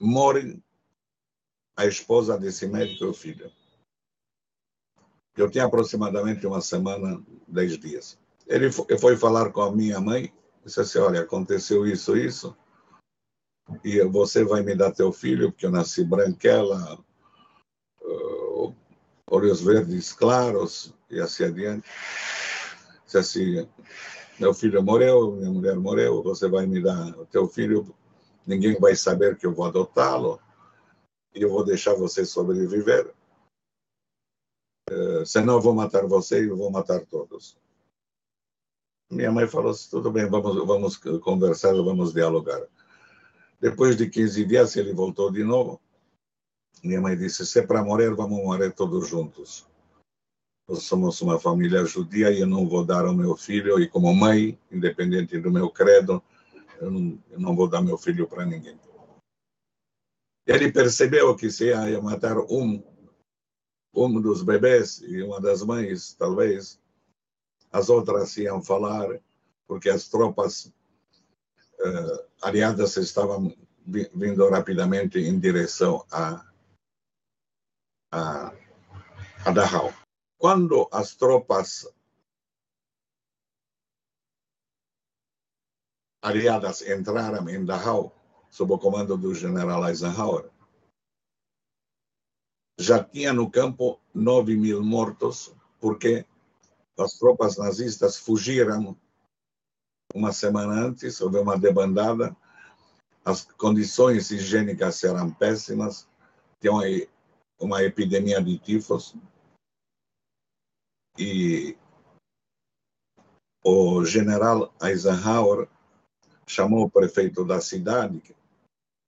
morre 0.00 0.60
a 1.76 1.86
esposa 1.86 2.36
desse 2.36 2.66
médico 2.66 3.04
e 3.04 3.06
o 3.06 3.14
filho. 3.14 3.52
Eu 5.36 5.48
tinha 5.48 5.66
aproximadamente 5.66 6.44
uma 6.44 6.60
semana, 6.60 7.22
dez 7.46 7.78
dias. 7.78 8.18
Ele 8.48 8.72
foi 8.72 9.16
falar 9.16 9.52
com 9.52 9.60
a 9.60 9.70
minha 9.70 10.00
mãe, 10.00 10.34
disse 10.64 10.80
assim, 10.80 10.98
olha, 10.98 11.20
aconteceu 11.20 11.86
isso, 11.86 12.16
isso, 12.16 12.56
e 13.84 14.02
você 14.04 14.44
vai 14.44 14.62
me 14.62 14.74
dar 14.74 14.92
teu 14.92 15.12
filho, 15.12 15.52
porque 15.52 15.66
eu 15.66 15.70
nasci 15.70 16.02
branquela, 16.02 17.04
olhos 19.30 19.60
verdes 19.60 20.12
claros, 20.12 20.94
e 21.10 21.20
assim 21.20 21.44
adiante. 21.44 21.88
Disse 23.04 23.18
assim, 23.18 23.68
meu 24.38 24.52
filho 24.52 24.82
morreu, 24.82 25.32
minha 25.32 25.50
mulher 25.50 25.76
morreu, 25.76 26.22
você 26.22 26.48
vai 26.48 26.66
me 26.66 26.82
dar 26.82 27.18
o 27.18 27.26
teu 27.26 27.46
filho 27.46 27.94
ninguém 28.46 28.78
vai 28.78 28.94
saber 28.94 29.36
que 29.36 29.44
eu 29.44 29.52
vou 29.52 29.66
adotá-lo 29.66 30.40
e 31.34 31.42
eu 31.42 31.50
vou 31.50 31.64
deixar 31.64 31.94
você 31.94 32.24
sobreviver. 32.24 33.12
Uh, 34.88 35.26
senão 35.26 35.54
eu 35.54 35.60
vou 35.60 35.74
matar 35.74 36.06
você 36.06 36.44
e 36.44 36.48
eu 36.48 36.56
vou 36.56 36.70
matar 36.70 37.04
todos. 37.04 37.58
Minha 39.10 39.32
mãe 39.32 39.46
falou 39.46 39.70
assim, 39.72 39.90
tudo 39.90 40.10
bem, 40.10 40.28
vamos, 40.28 40.64
vamos 40.66 40.96
conversar, 40.96 41.72
vamos 41.74 42.12
dialogar. 42.12 42.62
Depois 43.60 43.96
de 43.96 44.08
15 44.08 44.44
dias, 44.44 44.76
ele 44.76 44.92
voltou 44.92 45.30
de 45.30 45.42
novo. 45.42 45.80
Minha 46.82 47.00
mãe 47.00 47.16
disse, 47.16 47.44
se 47.46 47.58
é 47.58 47.66
para 47.66 47.82
morrer, 47.82 48.14
vamos 48.14 48.42
morrer 48.42 48.72
todos 48.72 49.08
juntos. 49.08 49.66
Nós 50.68 50.82
somos 50.82 51.20
uma 51.20 51.38
família 51.38 51.84
judia 51.84 52.30
e 52.30 52.40
eu 52.40 52.46
não 52.46 52.68
vou 52.68 52.84
dar 52.84 53.04
ao 53.04 53.14
meu 53.14 53.36
filho, 53.36 53.80
e 53.80 53.88
como 53.88 54.12
mãe, 54.14 54.58
independente 54.70 55.38
do 55.38 55.50
meu 55.50 55.70
credo, 55.70 56.22
eu 56.80 56.90
não, 56.90 57.18
eu 57.30 57.40
não 57.40 57.56
vou 57.56 57.68
dar 57.68 57.80
meu 57.82 57.96
filho 57.96 58.26
para 58.26 58.44
ninguém. 58.44 58.78
Ele 60.46 60.70
percebeu 60.70 61.34
que 61.34 61.50
se 61.50 61.66
ia 61.66 62.00
matar 62.00 62.38
um, 62.38 62.82
um 63.94 64.20
dos 64.20 64.42
bebês 64.42 65.00
e 65.02 65.22
uma 65.22 65.40
das 65.40 65.62
mães, 65.62 66.14
talvez, 66.14 66.80
as 67.72 67.88
outras 67.88 68.36
iam 68.36 68.62
falar, 68.62 69.20
porque 69.66 69.88
as 69.88 70.08
tropas 70.08 70.66
uh, 70.66 72.24
aliadas 72.42 72.96
estavam 72.96 73.54
vindo 73.86 74.48
rapidamente 74.48 75.18
em 75.18 75.38
direção 75.38 76.04
a, 76.10 76.44
a, 78.12 78.52
a 79.44 79.50
Dachau. 79.52 79.92
Quando 80.38 80.88
as 80.92 81.14
tropas 81.14 81.88
aliadas 86.22 86.82
entraram 86.82 87.48
em 87.48 87.64
Dachau, 87.64 88.14
sob 88.50 88.72
o 88.72 88.78
comando 88.78 89.16
do 89.16 89.34
general 89.34 89.86
Eisenhower, 89.88 90.50
já 92.78 93.02
tinha 93.02 93.32
no 93.32 93.50
campo 93.50 94.00
9 94.14 94.56
mil 94.56 94.82
mortos, 94.82 95.54
porque 95.80 96.26
as 96.98 97.14
tropas 97.18 97.56
nazistas 97.56 98.18
fugiram 98.18 98.96
uma 100.14 100.32
semana 100.32 100.72
antes, 100.86 101.20
houve 101.20 101.38
uma 101.38 101.58
debandada, 101.58 102.36
as 103.24 103.44
condições 103.44 104.30
higiênicas 104.30 105.02
eram 105.04 105.30
péssimas, 105.32 106.08
tinha 106.60 107.08
uma, 107.58 107.82
epidemia 107.82 108.42
de 108.42 108.58
tifos, 108.58 109.14
e 111.18 111.76
o 113.64 114.04
general 114.04 114.72
Eisenhower 114.82 115.68
chamou 116.46 116.84
o 116.84 116.90
prefeito 116.90 117.44
da 117.44 117.60
cidade, 117.60 118.22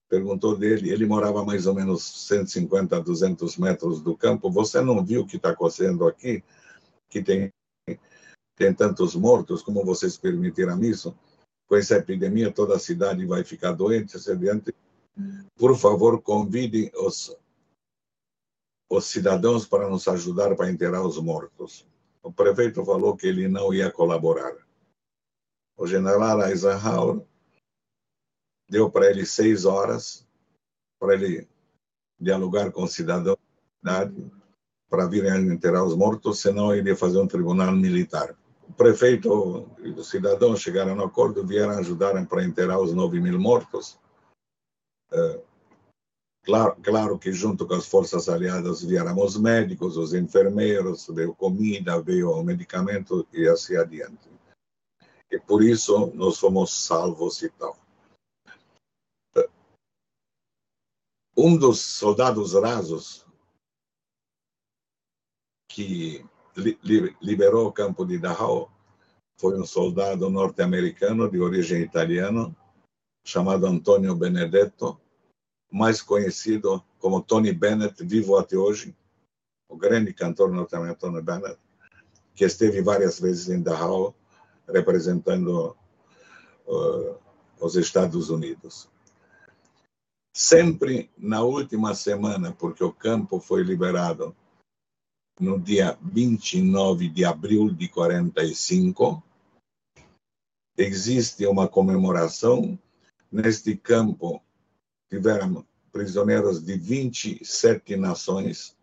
perguntou 0.09 0.57
dele, 0.57 0.91
ele 0.91 1.07
morava 1.07 1.45
mais 1.45 1.67
ou 1.67 1.75
menos 1.75 2.27
150, 2.27 3.01
200 3.01 3.57
metros 3.59 4.01
do 4.01 4.17
campo, 4.17 4.51
você 4.51 4.81
não 4.81 5.05
viu 5.05 5.23
o 5.23 5.27
que 5.27 5.37
está 5.37 5.51
acontecendo 5.51 6.07
aqui, 6.07 6.43
que 7.11 7.23
tem 7.23 7.53
tem 8.59 8.75
tantos 8.75 9.15
mortos, 9.15 9.63
como 9.63 9.85
vocês 9.85 10.19
permitiram 10.19 10.83
isso? 10.83 11.17
Com 11.69 11.77
essa 11.77 11.97
epidemia, 11.97 12.53
toda 12.53 12.75
a 12.75 12.79
cidade 12.79 13.25
vai 13.25 13.45
ficar 13.45 13.71
doente, 13.71 14.17
adiante. 14.17 14.75
Por 15.57 15.79
favor, 15.79 16.21
convide 16.21 16.91
os, 16.97 17.37
os 18.89 19.07
cidadãos 19.07 19.67
para 19.67 19.89
nos 19.89 20.07
ajudar 20.09 20.55
para 20.57 20.71
enterrar 20.71 21.03
os 21.03 21.19
mortos. 21.19 21.87
O 22.23 22.33
prefeito 22.33 22.85
falou 22.85 23.17
que 23.17 23.27
ele 23.27 23.49
não 23.49 23.73
ia 23.73 23.91
colaborar. 23.91 24.55
O 25.77 25.87
general 25.87 26.43
Eisenhower 26.43 27.23
deu 28.69 28.91
para 28.91 29.11
ele 29.11 29.25
seis 29.25 29.65
horas 29.65 30.27
para 30.99 31.15
ele 31.15 31.49
dialogar 32.19 32.73
com 32.73 32.83
o 32.83 32.89
cidadão 32.89 33.37
para 34.91 35.07
virem 35.07 35.47
enterrar 35.47 35.85
os 35.85 35.95
mortos, 35.95 36.41
senão 36.41 36.75
ele 36.75 36.91
ia 36.91 36.97
fazer 36.97 37.19
um 37.19 37.29
tribunal 37.29 37.73
militar 37.73 38.37
o 38.69 38.73
prefeito 38.73 39.69
e 39.83 39.91
os 39.91 40.09
cidadãos 40.11 40.61
chegaram 40.61 40.95
no 40.95 41.05
acordo, 41.05 41.47
vieram 41.47 41.79
ajudar 41.79 42.25
para 42.27 42.45
enterrar 42.45 42.79
os 42.79 42.93
9 42.93 43.21
mil 43.21 43.41
mortos. 43.41 43.99
É, 45.11 45.41
claro, 46.49 46.77
claro 46.83 47.19
que 47.19 47.31
junto 47.31 47.67
com 47.67 47.75
as 47.75 47.87
forças 47.87 48.27
aliadas 48.27 48.83
vieram 48.83 49.23
os 49.23 49.37
médicos, 49.37 49.99
os 49.99 50.15
enfermeiros, 50.15 51.07
veio 51.09 51.35
comida, 51.35 52.01
veio 52.01 52.43
medicamento 52.43 53.29
e 53.31 53.47
assim 53.47 53.77
adiante. 53.77 54.31
E 55.31 55.39
por 55.39 55.63
isso 55.63 56.11
nós 56.15 56.39
fomos 56.39 56.73
salvos 56.73 57.43
e 57.43 57.51
tal. 57.51 57.79
Um 61.37 61.55
dos 61.55 61.81
soldados 61.81 62.55
rasos 62.55 63.27
que 65.71 66.25
liberou 67.21 67.69
o 67.69 67.73
campo 67.73 68.07
de 68.07 68.19
Dachau 68.19 68.73
foi 69.39 69.61
um 69.61 69.67
soldado 69.67 70.31
norte-americano 70.31 71.31
de 71.31 71.39
origem 71.39 71.83
italiana 71.83 72.57
chamado 73.23 73.67
Antonio 73.67 74.17
Benedetto, 74.17 74.99
mais 75.71 76.03
conhecido 76.03 76.83
como 76.99 77.23
Tony 77.23 77.53
Bennett, 77.53 78.03
vivo 78.05 78.37
até 78.37 78.57
hoje, 78.57 78.97
o 79.69 79.77
grande 79.77 80.13
cantor 80.13 80.51
norte-americano 80.51 81.13
Tony 81.13 81.23
Bennett, 81.23 81.59
que 82.35 82.45
esteve 82.45 82.81
várias 82.81 83.21
vezes 83.21 83.49
em 83.49 83.63
Dachau 83.63 84.15
representando 84.67 85.77
uh, 86.67 87.17
os 87.61 87.77
Estados 87.77 88.31
Unidos. 88.31 88.89
Sempre 90.35 91.11
na 91.19 91.43
última 91.43 91.95
semana, 91.95 92.53
porque 92.53 92.85
o 92.85 92.93
campo 92.93 93.41
foi 93.41 93.63
liberado 93.63 94.37
no 95.41 95.59
dia 95.59 95.97
29 96.03 97.09
de 97.09 97.25
abril 97.25 97.71
de 97.71 97.89
45, 97.89 99.23
existe 100.77 101.47
uma 101.47 101.69
comemoração. 101.69 102.79
Neste 103.31 103.77
campo 103.77 104.43
tiveram 105.09 105.67
prisioneiros 105.93 106.63
de 106.63 106.77
27 106.77 107.97
nações. 107.97 108.77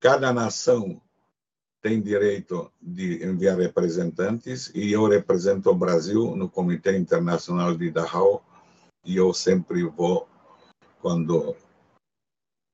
Cada 0.00 0.32
nação 0.32 1.00
tem 1.80 2.00
direito 2.00 2.72
de 2.80 3.24
enviar 3.24 3.58
representantes 3.58 4.70
e 4.74 4.92
eu 4.92 5.06
represento 5.06 5.70
o 5.70 5.74
Brasil 5.74 6.34
no 6.34 6.48
Comitê 6.48 6.96
Internacional 6.96 7.76
de 7.76 7.90
Dachau 7.90 8.44
e 9.04 9.16
eu 9.16 9.32
sempre 9.32 9.84
vou 9.84 10.28
quando 11.00 11.56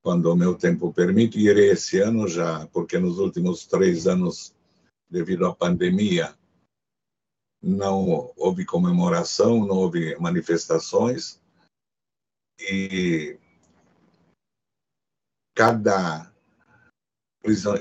quando 0.04 0.30
o 0.30 0.36
meu 0.36 0.54
tempo 0.54 0.92
permite, 0.92 1.38
irei 1.38 1.70
esse 1.70 1.98
ano 1.98 2.28
já, 2.28 2.66
porque 2.66 2.98
nos 2.98 3.18
últimos 3.18 3.64
três 3.64 4.06
anos, 4.06 4.54
devido 5.08 5.46
à 5.46 5.54
pandemia, 5.54 6.36
não 7.64 8.30
houve 8.36 8.66
comemoração, 8.66 9.64
não 9.64 9.76
houve 9.76 10.14
manifestações, 10.20 11.40
e 12.60 13.38
cada 15.56 16.30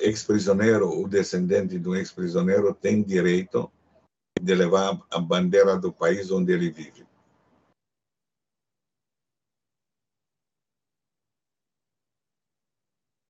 ex-prisioneiro, 0.01 0.89
o 0.89 1.07
descendente 1.07 1.77
de 1.77 1.89
um 1.89 1.95
ex-prisioneiro, 1.95 2.73
tem 2.73 3.03
direito 3.03 3.71
de 4.41 4.55
levar 4.55 5.05
a 5.11 5.19
bandeira 5.19 5.77
do 5.77 5.91
país 5.91 6.31
onde 6.31 6.53
ele 6.53 6.71
vive. 6.71 7.05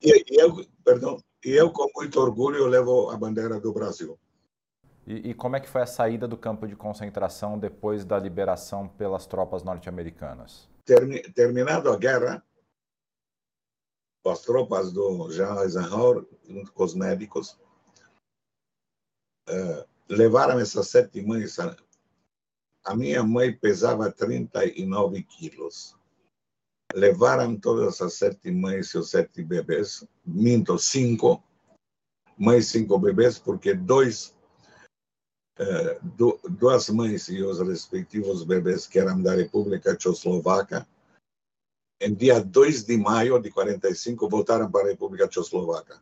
E, 0.02 0.40
eu, 0.40 0.66
perdão, 0.84 1.24
e 1.44 1.52
eu, 1.52 1.72
com 1.72 1.90
muito 1.96 2.20
orgulho, 2.20 2.68
levo 2.68 3.10
a 3.10 3.18
bandeira 3.18 3.60
do 3.60 3.74
Brasil. 3.74 4.20
E, 5.06 5.32
e, 5.32 5.34
como 5.34 5.56
é 5.56 5.60
que 5.60 5.68
foi 5.68 5.82
a 5.82 5.86
saída 5.86 6.28
do 6.28 6.38
campo 6.38 6.68
de 6.68 6.76
concentração 6.76 7.60
depois 7.60 8.06
da 8.06 8.18
liberação 8.18 8.88
pelas 8.88 9.26
tropas 9.26 9.64
norte-americanas? 9.64 10.70
Termi, 10.86 11.22
terminado 11.34 11.92
a 11.92 11.98
guerra, 11.98 12.46
as 14.26 14.42
tropas 14.42 14.94
do 14.94 15.30
general 15.32 15.64
Eisenhower, 15.64 16.26
junto 16.48 16.72
com 16.72 16.84
os 16.84 16.96
médicos, 16.96 17.60
uh, 19.50 19.86
levaram 20.08 20.60
essas 20.60 20.88
sete 20.88 21.22
mães. 21.22 21.60
A, 21.60 21.76
a 22.86 22.96
minha 22.96 23.24
mãe 23.24 23.54
pesava 23.54 24.10
39 24.12 25.24
quilos 25.24 25.98
levaram 26.94 27.60
todas 27.60 28.02
as 28.02 28.14
sete 28.14 28.52
mães 28.52 28.94
e 28.94 28.98
os 28.98 29.10
sete 29.10 29.44
bebês, 29.44 30.06
minto, 30.26 30.78
cinco, 30.78 31.44
mães 32.38 32.68
cinco 32.68 32.98
bebês, 33.00 33.40
porque 33.40 33.74
dois, 33.74 34.36
eh, 35.60 36.00
duas 36.50 36.90
mães 36.90 37.30
e 37.30 37.42
os 37.44 37.60
respectivos 37.60 38.44
bebês 38.44 38.88
que 38.88 38.98
eram 39.00 39.22
da 39.22 39.36
República 39.36 39.96
Tchecoslovaca, 39.96 40.88
em 42.02 42.14
dia 42.14 42.44
2 42.44 42.84
de 42.86 42.98
maio 42.98 43.40
de 43.40 43.52
45, 43.52 44.28
voltaram 44.28 44.72
para 44.72 44.86
a 44.86 44.90
República 44.90 45.28
Tchecoslovaca. 45.28 46.02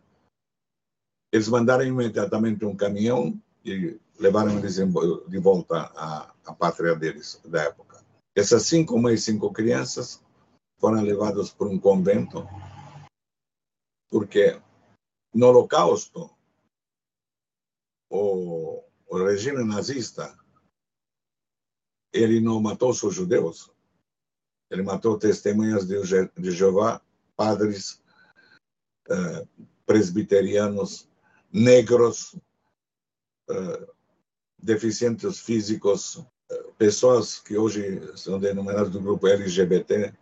Eles 1.31 1.47
mandaram 1.47 1.85
imediatamente 1.85 2.65
um 2.65 2.75
caminhão 2.75 3.41
e 3.63 3.99
levaram 4.19 4.57
eles 4.57 4.75
de 4.75 5.39
volta 5.39 5.91
à, 5.95 6.33
à 6.45 6.53
pátria 6.53 6.95
deles, 6.95 7.39
da 7.45 7.63
época. 7.63 8.03
Essas 8.35 8.63
cinco 8.63 8.97
mães 8.97 9.21
e 9.21 9.31
cinco 9.31 9.51
crianças 9.51 10.23
foram 10.79 11.01
levados 11.03 11.51
para 11.51 11.67
um 11.67 11.79
convento, 11.79 12.47
porque 14.09 14.59
no 15.33 15.47
Holocausto, 15.47 16.29
o, 18.09 18.80
o 19.11 19.25
regime 19.25 19.63
nazista 19.65 20.33
ele 22.13 22.39
não 22.39 22.61
matou 22.61 22.93
só 22.93 23.09
judeus, 23.09 23.69
ele 24.69 24.83
matou 24.83 25.19
testemunhas 25.19 25.85
de, 25.85 25.97
de 26.37 26.51
Jeová, 26.51 27.01
padres, 27.35 28.01
uh, 29.09 29.47
presbiterianos, 29.85 31.09
negros, 31.51 32.35
uh, 33.49 33.93
deficientes 34.57 35.39
físicos, 35.39 36.15
uh, 36.15 36.73
pessoas 36.77 37.39
que 37.39 37.57
hoje 37.57 37.99
são 38.17 38.39
denominadas 38.39 38.91
do 38.91 39.01
grupo 39.01 39.27
LGBT, 39.27 40.13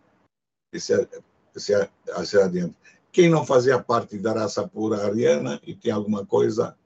e 0.72 0.80
se, 0.80 1.08
se, 1.56 1.90
se 2.24 2.38
adiante. 2.40 2.76
Quem 3.12 3.28
não 3.28 3.46
fazia 3.46 3.80
parte 3.80 4.18
da 4.18 4.32
raça 4.32 4.66
pura 4.66 5.04
ariana 5.04 5.60
e 5.64 5.74
tinha 5.74 5.94
alguma 5.94 6.26
coisa, 6.26 6.76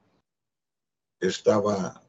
estava 1.20 2.00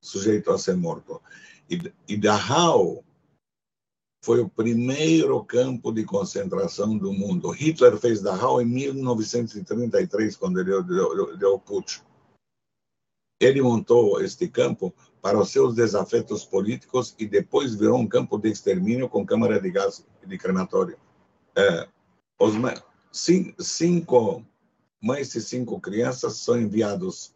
sujeito 0.00 0.50
a 0.50 0.58
ser 0.58 0.76
morto. 0.76 1.20
E, 1.68 1.92
e 2.08 2.16
Dachau 2.16 3.04
foi 4.24 4.40
o 4.40 4.48
primeiro 4.48 5.44
campo 5.44 5.92
de 5.92 6.04
concentração 6.04 6.96
do 6.96 7.12
mundo. 7.12 7.50
Hitler 7.50 7.98
fez 7.98 8.22
Dachau 8.22 8.60
em 8.60 8.64
1933, 8.64 10.36
quando 10.36 10.60
ele 10.60 10.82
deu, 11.38 11.54
o 11.54 11.60
putsch. 11.60 12.02
Ele 13.40 13.60
montou 13.60 14.20
este 14.22 14.48
campo 14.48 14.94
para 15.20 15.38
os 15.38 15.50
seus 15.50 15.74
desafetos 15.74 16.44
políticos 16.44 17.14
e 17.18 17.26
depois 17.26 17.74
virou 17.74 17.98
um 17.98 18.06
campo 18.06 18.38
de 18.38 18.50
extermínio 18.50 19.08
com 19.08 19.26
câmara 19.26 19.60
de 19.60 19.70
gás 19.70 20.06
e 20.22 20.26
de 20.26 20.38
crematório. 20.38 20.96
É, 21.56 21.88
os 22.38 22.54
cinco 23.58 24.44
mães 25.02 25.34
e 25.34 25.42
cinco 25.42 25.78
crianças 25.80 26.38
são 26.38 26.58
enviados 26.58 27.33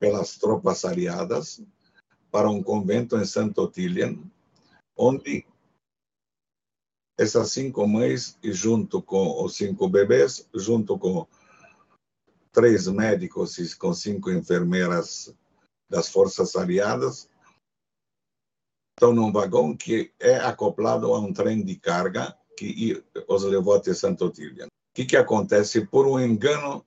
pelas 0.00 0.38
tropas 0.38 0.84
aliadas 0.84 1.62
para 2.30 2.48
um 2.48 2.62
convento 2.62 3.16
em 3.16 3.24
Santo 3.24 3.60
Otília, 3.62 4.18
onde 4.96 5.46
essas 7.18 7.52
cinco 7.52 7.86
mães, 7.86 8.38
junto 8.42 9.02
com 9.02 9.44
os 9.44 9.54
cinco 9.54 9.88
bebês, 9.88 10.48
junto 10.54 10.98
com 10.98 11.26
três 12.50 12.88
médicos 12.88 13.58
e 13.58 13.76
com 13.76 13.92
cinco 13.92 14.30
enfermeiras 14.30 15.34
das 15.88 16.08
forças 16.08 16.56
aliadas, 16.56 17.28
estão 18.96 19.12
num 19.12 19.30
vagão 19.30 19.76
que 19.76 20.12
é 20.18 20.36
acoplado 20.36 21.12
a 21.12 21.20
um 21.20 21.32
trem 21.32 21.62
de 21.62 21.76
carga 21.76 22.34
que 22.56 23.04
os 23.28 23.42
levou 23.44 23.74
até 23.74 23.92
Santo 23.92 24.24
Otília. 24.24 24.66
O 24.66 24.68
que, 24.94 25.04
que 25.04 25.16
acontece? 25.16 25.86
Por 25.86 26.06
um 26.06 26.18
engano, 26.18 26.84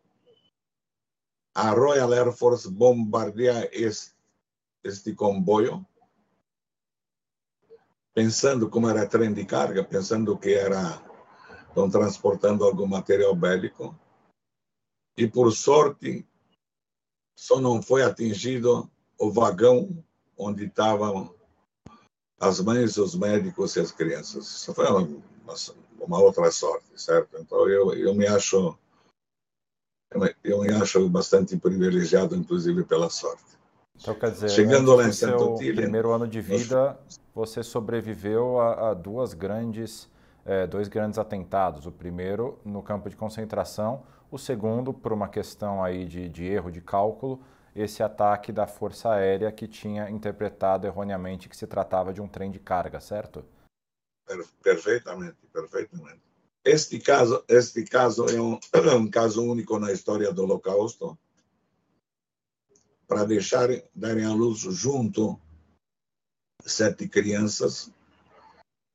a 1.53 1.71
Royal 1.71 2.13
Air 2.13 2.31
Force 2.31 2.69
bombardeia 2.69 3.69
este, 3.71 4.13
este 4.83 5.13
comboio, 5.13 5.85
pensando 8.13 8.69
como 8.69 8.89
era 8.89 9.07
trem 9.07 9.33
de 9.33 9.45
carga, 9.45 9.83
pensando 9.83 10.37
que 10.37 10.53
era 10.53 11.01
estão 11.73 11.89
transportando 11.89 12.63
algum 12.63 12.85
material 12.85 13.35
bélico. 13.35 13.97
E 15.17 15.27
por 15.27 15.51
sorte, 15.51 16.25
só 17.35 17.59
não 17.59 17.81
foi 17.81 18.03
atingido 18.03 18.89
o 19.17 19.31
vagão 19.31 20.03
onde 20.37 20.65
estavam 20.65 21.33
as 22.39 22.59
mães, 22.59 22.97
os 22.97 23.15
médicos 23.15 23.75
e 23.75 23.79
as 23.79 23.91
crianças. 23.91 24.45
Isso 24.45 24.73
foi 24.73 24.85
uma, 24.85 25.07
uma 25.99 26.19
outra 26.19 26.51
sorte, 26.51 26.85
certo? 26.95 27.37
Então 27.39 27.67
eu, 27.67 27.93
eu 27.93 28.13
me 28.13 28.27
acho 28.27 28.77
eu 30.43 30.61
me 30.61 30.73
acho 30.73 31.07
bastante 31.09 31.57
privilegiado, 31.57 32.35
inclusive 32.35 32.83
pela 32.83 33.09
sorte. 33.09 33.43
Então, 33.95 34.15
quer 34.15 34.31
dizer, 34.31 34.49
chegando 34.49 34.95
lá 34.95 35.07
em 35.07 35.11
Santo 35.11 35.55
Tília, 35.57 35.81
primeiro 35.81 36.11
ano 36.11 36.27
de 36.27 36.41
vida, 36.41 36.99
você 37.33 37.63
sobreviveu 37.63 38.59
a, 38.59 38.89
a 38.89 38.93
duas 38.93 39.33
grandes, 39.33 40.09
é, 40.45 40.67
dois 40.67 40.87
grandes 40.87 41.19
atentados. 41.19 41.85
O 41.85 41.91
primeiro 41.91 42.59
no 42.65 42.81
campo 42.81 43.09
de 43.09 43.15
concentração, 43.15 44.03
o 44.31 44.37
segundo 44.37 44.93
por 44.93 45.13
uma 45.13 45.29
questão 45.29 45.83
aí 45.83 46.05
de, 46.05 46.27
de 46.27 46.45
erro 46.45 46.71
de 46.71 46.81
cálculo, 46.81 47.41
esse 47.75 48.03
ataque 48.03 48.51
da 48.51 48.67
Força 48.67 49.11
Aérea 49.11 49.51
que 49.51 49.67
tinha 49.67 50.09
interpretado 50.09 50.85
erroneamente 50.85 51.49
que 51.49 51.57
se 51.57 51.65
tratava 51.65 52.13
de 52.13 52.21
um 52.21 52.27
trem 52.27 52.51
de 52.51 52.59
carga, 52.59 52.99
certo? 52.99 53.43
Perfeitamente, 54.61 55.37
perfeitamente. 55.51 56.21
Este 56.65 56.99
caso, 56.99 57.43
este 57.47 57.83
caso 57.83 58.25
é 58.25 58.41
um, 58.41 58.57
um 58.97 59.09
caso 59.09 59.43
único 59.43 59.77
na 59.79 59.91
história 59.91 60.31
do 60.31 60.43
Holocausto, 60.43 61.17
para 63.05 63.25
deixar 63.25 63.69
darem 63.93 64.25
à 64.25 64.33
luz 64.33 64.59
junto 64.59 65.39
sete 66.63 67.07
crianças 67.07 67.91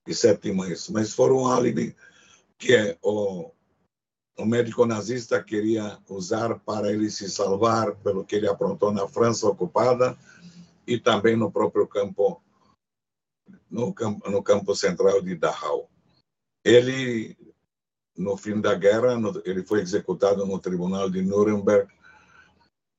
e 0.06 0.14
sete 0.14 0.50
mães, 0.50 0.88
mas 0.88 1.12
foram 1.12 1.42
um 1.42 1.46
álibi 1.46 1.94
que 2.56 2.74
é 2.74 2.98
o, 3.02 3.52
o 4.38 4.44
médico 4.46 4.86
nazista 4.86 5.42
queria 5.42 5.98
usar 6.08 6.58
para 6.60 6.90
ele 6.90 7.10
se 7.10 7.30
salvar 7.30 7.94
pelo 7.96 8.24
que 8.24 8.36
ele 8.36 8.48
aprontou 8.48 8.90
na 8.90 9.06
França 9.06 9.46
ocupada 9.46 10.18
e 10.86 10.98
também 10.98 11.36
no 11.36 11.52
próprio 11.52 11.86
campo 11.86 12.42
no 13.70 13.92
campo, 13.92 14.30
no 14.30 14.42
campo 14.42 14.74
central 14.74 15.20
de 15.20 15.36
Dachau. 15.36 15.90
Ele 16.64 17.36
no 18.18 18.36
fim 18.36 18.60
da 18.60 18.74
guerra, 18.74 19.16
ele 19.44 19.62
foi 19.62 19.80
executado 19.80 20.44
no 20.44 20.58
tribunal 20.58 21.08
de 21.08 21.22
Nuremberg 21.22 21.88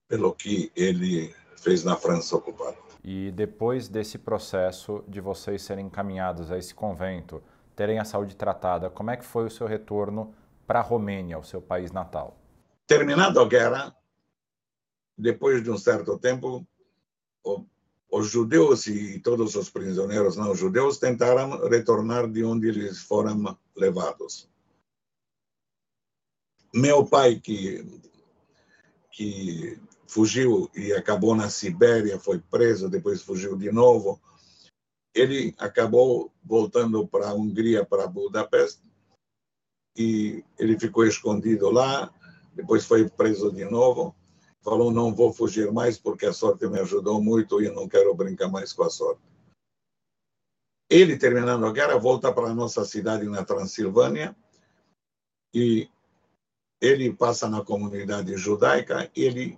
pelo 0.07 0.33
que 0.33 0.71
ele 0.75 1.35
fez 1.57 1.83
na 1.83 1.95
França 1.95 2.37
ocupada. 2.37 2.77
E 3.03 3.29
depois 3.31 3.89
desse 3.89 4.17
processo 4.17 5.03
de 5.07 5.19
vocês 5.19 5.61
serem 5.61 5.87
encaminhados 5.87 6.51
a 6.51 6.57
esse 6.57 6.73
convento, 6.73 7.43
terem 7.75 7.99
a 7.99 8.05
saúde 8.05 8.35
tratada, 8.35 8.89
como 8.89 9.11
é 9.11 9.17
que 9.17 9.25
foi 9.25 9.45
o 9.45 9.51
seu 9.51 9.67
retorno 9.67 10.33
para 10.65 10.79
a 10.79 10.83
Romênia, 10.83 11.37
o 11.37 11.43
seu 11.43 11.61
país 11.61 11.91
natal? 11.91 12.37
Terminada 12.87 13.41
a 13.41 13.45
guerra, 13.45 13.95
depois 15.17 15.61
de 15.61 15.69
um 15.69 15.77
certo 15.77 16.17
tempo, 16.17 16.65
os 18.09 18.27
judeus 18.27 18.87
e 18.87 19.19
todos 19.19 19.55
os 19.55 19.69
prisioneiros 19.69 20.35
não 20.35 20.55
judeus 20.55 20.97
tentaram 20.97 21.67
retornar 21.67 22.27
de 22.29 22.43
onde 22.43 22.67
eles 22.67 22.99
foram 22.99 23.57
levados 23.75 24.49
meu 26.73 27.05
pai 27.05 27.39
que 27.39 27.83
que 29.11 29.77
fugiu 30.07 30.71
e 30.73 30.93
acabou 30.93 31.35
na 31.35 31.49
Sibéria, 31.49 32.17
foi 32.17 32.39
preso, 32.39 32.89
depois 32.89 33.21
fugiu 33.21 33.57
de 33.57 33.69
novo. 33.69 34.19
Ele 35.13 35.53
acabou 35.57 36.31
voltando 36.41 37.05
para 37.05 37.29
a 37.29 37.33
Hungria, 37.33 37.85
para 37.85 38.07
Budapeste, 38.07 38.81
e 39.97 40.43
ele 40.57 40.79
ficou 40.79 41.05
escondido 41.05 41.69
lá, 41.69 42.13
depois 42.53 42.85
foi 42.85 43.09
preso 43.09 43.51
de 43.51 43.65
novo. 43.65 44.15
Falou: 44.61 44.89
Não 44.89 45.13
vou 45.13 45.33
fugir 45.33 45.69
mais 45.71 45.97
porque 45.97 46.25
a 46.25 46.33
sorte 46.33 46.65
me 46.67 46.79
ajudou 46.79 47.21
muito 47.21 47.61
e 47.61 47.65
eu 47.65 47.73
não 47.73 47.87
quero 47.87 48.15
brincar 48.15 48.47
mais 48.47 48.71
com 48.71 48.83
a 48.83 48.89
sorte. 48.89 49.21
Ele, 50.89 51.17
terminando 51.17 51.65
a 51.65 51.71
guerra, 51.73 51.97
volta 51.97 52.33
para 52.33 52.47
a 52.47 52.55
nossa 52.55 52.83
cidade 52.83 53.25
na 53.25 53.43
Transilvânia 53.43 54.35
e 55.53 55.89
ele 56.81 57.13
passa 57.13 57.49
na 57.49 57.63
comunidade 57.63 58.35
judaica, 58.37 59.09
ele 59.15 59.57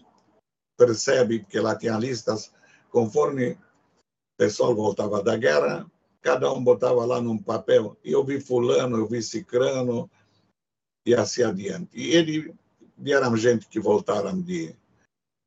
percebe 0.77 1.45
que 1.45 1.60
lá 1.60 1.75
tinha 1.75 1.97
listas, 1.97 2.51
conforme 2.89 3.51
o 3.51 3.57
pessoal 4.38 4.75
voltava 4.75 5.21
da 5.21 5.38
guerra, 5.38 5.89
cada 6.21 6.51
um 6.51 6.63
botava 6.63 7.05
lá 7.05 7.21
num 7.21 7.38
papel, 7.38 7.97
e 8.03 8.12
eu 8.12 8.23
vi 8.23 8.39
fulano, 8.39 8.97
eu 8.97 9.07
vi 9.07 9.21
cicrano, 9.21 10.10
e 11.05 11.13
assim 11.13 11.43
adiante. 11.43 11.89
E 11.93 12.12
ele, 12.12 12.53
vieram 12.97 13.36
gente 13.38 13.67
que 13.67 13.79
voltaram 13.79 14.41
de, 14.41 14.75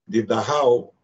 de 0.07 0.23
Dachau, 0.23 0.95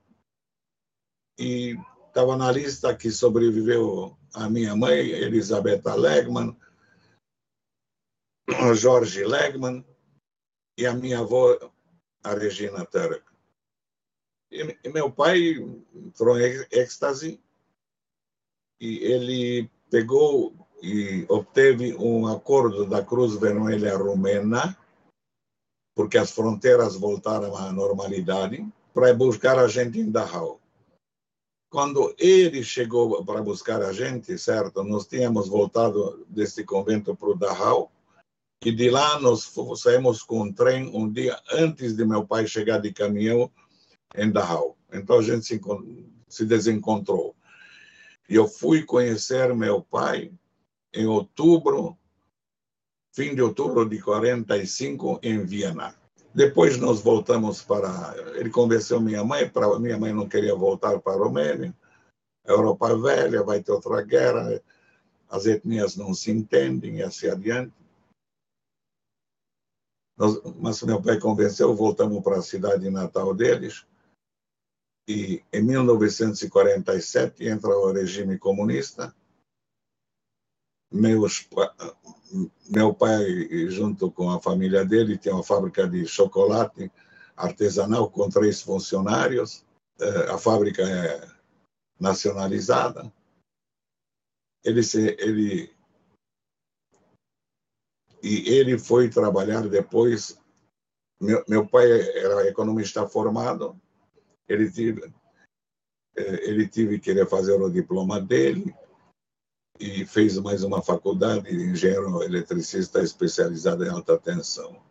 e 1.38 1.76
estava 2.06 2.36
na 2.36 2.50
lista 2.52 2.94
que 2.94 3.10
sobreviveu 3.10 4.16
a 4.34 4.48
minha 4.48 4.76
mãe, 4.76 5.08
Elisabetta 5.08 5.94
Legman, 5.94 6.56
Jorge 8.74 9.24
Legman, 9.24 9.84
e 10.80 10.86
a 10.86 10.94
minha 10.94 11.18
avó, 11.18 11.58
a 12.24 12.32
Regina 12.32 12.86
Turek. 12.86 13.24
E, 14.50 14.78
e 14.82 14.88
meu 14.88 15.12
pai 15.12 15.56
entrou 15.94 16.40
em 16.40 16.66
êxtase 16.72 17.38
e 18.80 18.98
ele 19.04 19.70
pegou 19.90 20.54
e 20.82 21.26
obteve 21.28 21.94
um 21.96 22.26
acordo 22.26 22.86
da 22.86 23.04
Cruz 23.04 23.34
Vermelha 23.34 23.94
Rumena, 23.94 24.74
porque 25.94 26.16
as 26.16 26.30
fronteiras 26.30 26.96
voltaram 26.96 27.54
à 27.54 27.70
normalidade, 27.70 28.66
para 28.94 29.12
buscar 29.12 29.58
a 29.58 29.68
gente 29.68 30.00
em 30.00 30.10
Dachau. 30.10 30.58
Quando 31.68 32.14
ele 32.18 32.64
chegou 32.64 33.22
para 33.24 33.42
buscar 33.42 33.82
a 33.82 33.92
gente, 33.92 34.36
certo, 34.38 34.82
nós 34.82 35.06
tínhamos 35.06 35.46
voltado 35.46 36.24
deste 36.28 36.64
convento 36.64 37.14
para 37.14 37.28
o 37.28 37.36
Dachau, 37.36 37.92
que 38.60 38.70
de 38.70 38.90
lá 38.90 39.18
nós 39.18 39.50
saímos 39.76 40.22
com 40.22 40.42
um 40.42 40.52
trem 40.52 40.94
um 40.94 41.10
dia 41.10 41.40
antes 41.50 41.96
de 41.96 42.04
meu 42.04 42.26
pai 42.26 42.46
chegar 42.46 42.78
de 42.78 42.92
caminhão 42.92 43.50
em 44.14 44.30
Dachau. 44.30 44.76
Então 44.92 45.18
a 45.18 45.22
gente 45.22 45.46
se, 45.46 45.60
se 46.28 46.44
desencontrou. 46.44 47.34
E 48.28 48.34
eu 48.34 48.46
fui 48.46 48.82
conhecer 48.84 49.54
meu 49.54 49.82
pai 49.82 50.30
em 50.92 51.06
outubro, 51.06 51.96
fim 53.12 53.34
de 53.34 53.40
outubro 53.40 53.88
de 53.88 54.00
45, 54.00 55.20
em 55.22 55.42
Viena. 55.44 55.94
Depois 56.34 56.76
nós 56.76 57.00
voltamos 57.00 57.62
para. 57.62 58.14
Ele 58.36 58.50
convenceu 58.50 59.00
minha 59.00 59.24
mãe, 59.24 59.48
para 59.48 59.78
minha 59.80 59.98
mãe 59.98 60.12
não 60.12 60.28
queria 60.28 60.54
voltar 60.54 61.00
para 61.00 61.14
a 61.14 61.16
Romênia. 61.16 61.74
Europa 62.46 62.96
velha, 62.96 63.42
vai 63.42 63.62
ter 63.62 63.72
outra 63.72 64.02
guerra, 64.02 64.60
as 65.28 65.46
etnias 65.46 65.96
não 65.96 66.14
se 66.14 66.30
entendem 66.30 66.98
e 66.98 67.02
assim 67.02 67.28
adiante. 67.28 67.72
Nós, 70.20 70.38
mas 70.56 70.82
meu 70.82 71.00
pai 71.00 71.18
convenceu, 71.18 71.74
voltamos 71.74 72.22
para 72.22 72.36
a 72.36 72.42
cidade 72.42 72.90
natal 72.90 73.34
deles. 73.34 73.86
E 75.08 75.42
em 75.50 75.62
1947 75.62 77.48
entra 77.48 77.70
o 77.70 77.90
regime 77.90 78.38
comunista. 78.38 79.16
Meus, 80.92 81.48
meu 82.68 82.92
pai, 82.92 83.24
junto 83.70 84.12
com 84.12 84.30
a 84.30 84.38
família 84.38 84.84
dele, 84.84 85.16
tinha 85.16 85.34
uma 85.34 85.42
fábrica 85.42 85.88
de 85.88 86.06
chocolate 86.06 86.92
artesanal 87.34 88.10
com 88.10 88.28
três 88.28 88.60
funcionários. 88.60 89.64
Eh, 89.98 90.30
a 90.30 90.36
fábrica 90.36 90.82
é 90.82 91.26
nacionalizada. 91.98 93.10
Ele, 94.62 94.82
se, 94.82 95.16
ele 95.18 95.74
e 98.22 98.48
ele 98.48 98.78
foi 98.78 99.08
trabalhar 99.08 99.68
depois. 99.68 100.38
Meu, 101.20 101.44
meu 101.48 101.66
pai 101.66 101.90
era 102.16 102.48
economista 102.48 103.06
formado, 103.06 103.78
ele 104.48 104.70
tive, 104.70 105.12
eh, 106.16 106.48
ele 106.48 106.66
tive 106.66 106.98
que 106.98 107.26
fazer 107.26 107.60
o 107.60 107.70
diploma 107.70 108.20
dele 108.20 108.74
e 109.78 110.04
fez 110.06 110.38
mais 110.38 110.62
uma 110.64 110.82
faculdade 110.82 111.50
de 111.50 111.70
engenheiro 111.70 112.22
eletricista 112.22 113.02
especializado 113.02 113.84
em 113.84 113.88
alta 113.88 114.18
tensão. 114.18 114.82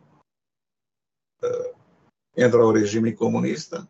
Eh, 1.42 1.74
entra 2.36 2.64
o 2.64 2.72
regime 2.72 3.12
comunista, 3.12 3.88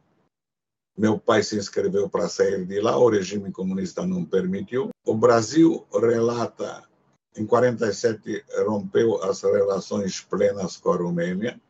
meu 0.97 1.19
pai 1.19 1.43
se 1.43 1.57
inscreveu 1.57 2.09
para 2.09 2.29
sair 2.29 2.67
de 2.67 2.81
lá, 2.81 2.99
o 2.99 3.09
regime 3.09 3.53
comunista 3.53 4.07
não 4.07 4.25
permitiu. 4.25 4.91
O 5.07 5.15
Brasil 5.15 5.87
relata 5.93 6.90
em 7.37 7.47
47 7.47 8.45
rompeu 8.67 9.23
as 9.23 9.43
relações 9.43 10.21
plenas 10.21 10.77
com 10.77 10.93
a 10.93 10.97
Romênia, 10.97 11.61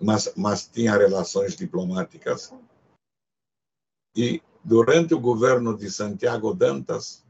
mas, 0.00 0.32
mas 0.36 0.66
tinha 0.66 0.96
relações 0.96 1.56
diplomáticas. 1.56 2.52
E 4.14 4.42
durante 4.64 5.14
o 5.14 5.20
governo 5.20 5.76
de 5.76 5.90
Santiago 5.90 6.54
Dantas, 6.54 7.24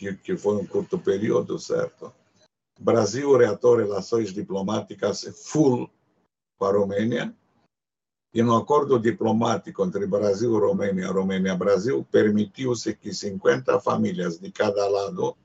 que, 0.00 0.16
que 0.16 0.36
foi 0.36 0.56
um 0.56 0.66
curto 0.66 0.98
período, 0.98 1.58
certo? 1.58 2.14
Brasil 2.78 3.36
reatou 3.36 3.76
relações 3.76 4.32
diplomáticas 4.32 5.24
full 5.44 5.90
com 6.58 6.64
a 6.64 6.72
Romênia, 6.72 7.36
e 8.32 8.42
no 8.42 8.56
acordo 8.56 8.98
diplomático 8.98 9.84
entre 9.84 10.06
Brasil 10.06 10.54
e 10.54 10.60
Romênia, 10.60 11.10
Romênia-Brasil, 11.10 12.06
permitiu-se 12.10 12.94
que 12.94 13.12
50 13.12 13.80
famílias 13.80 14.38
de 14.38 14.52
cada 14.52 14.86
lado 14.88 15.36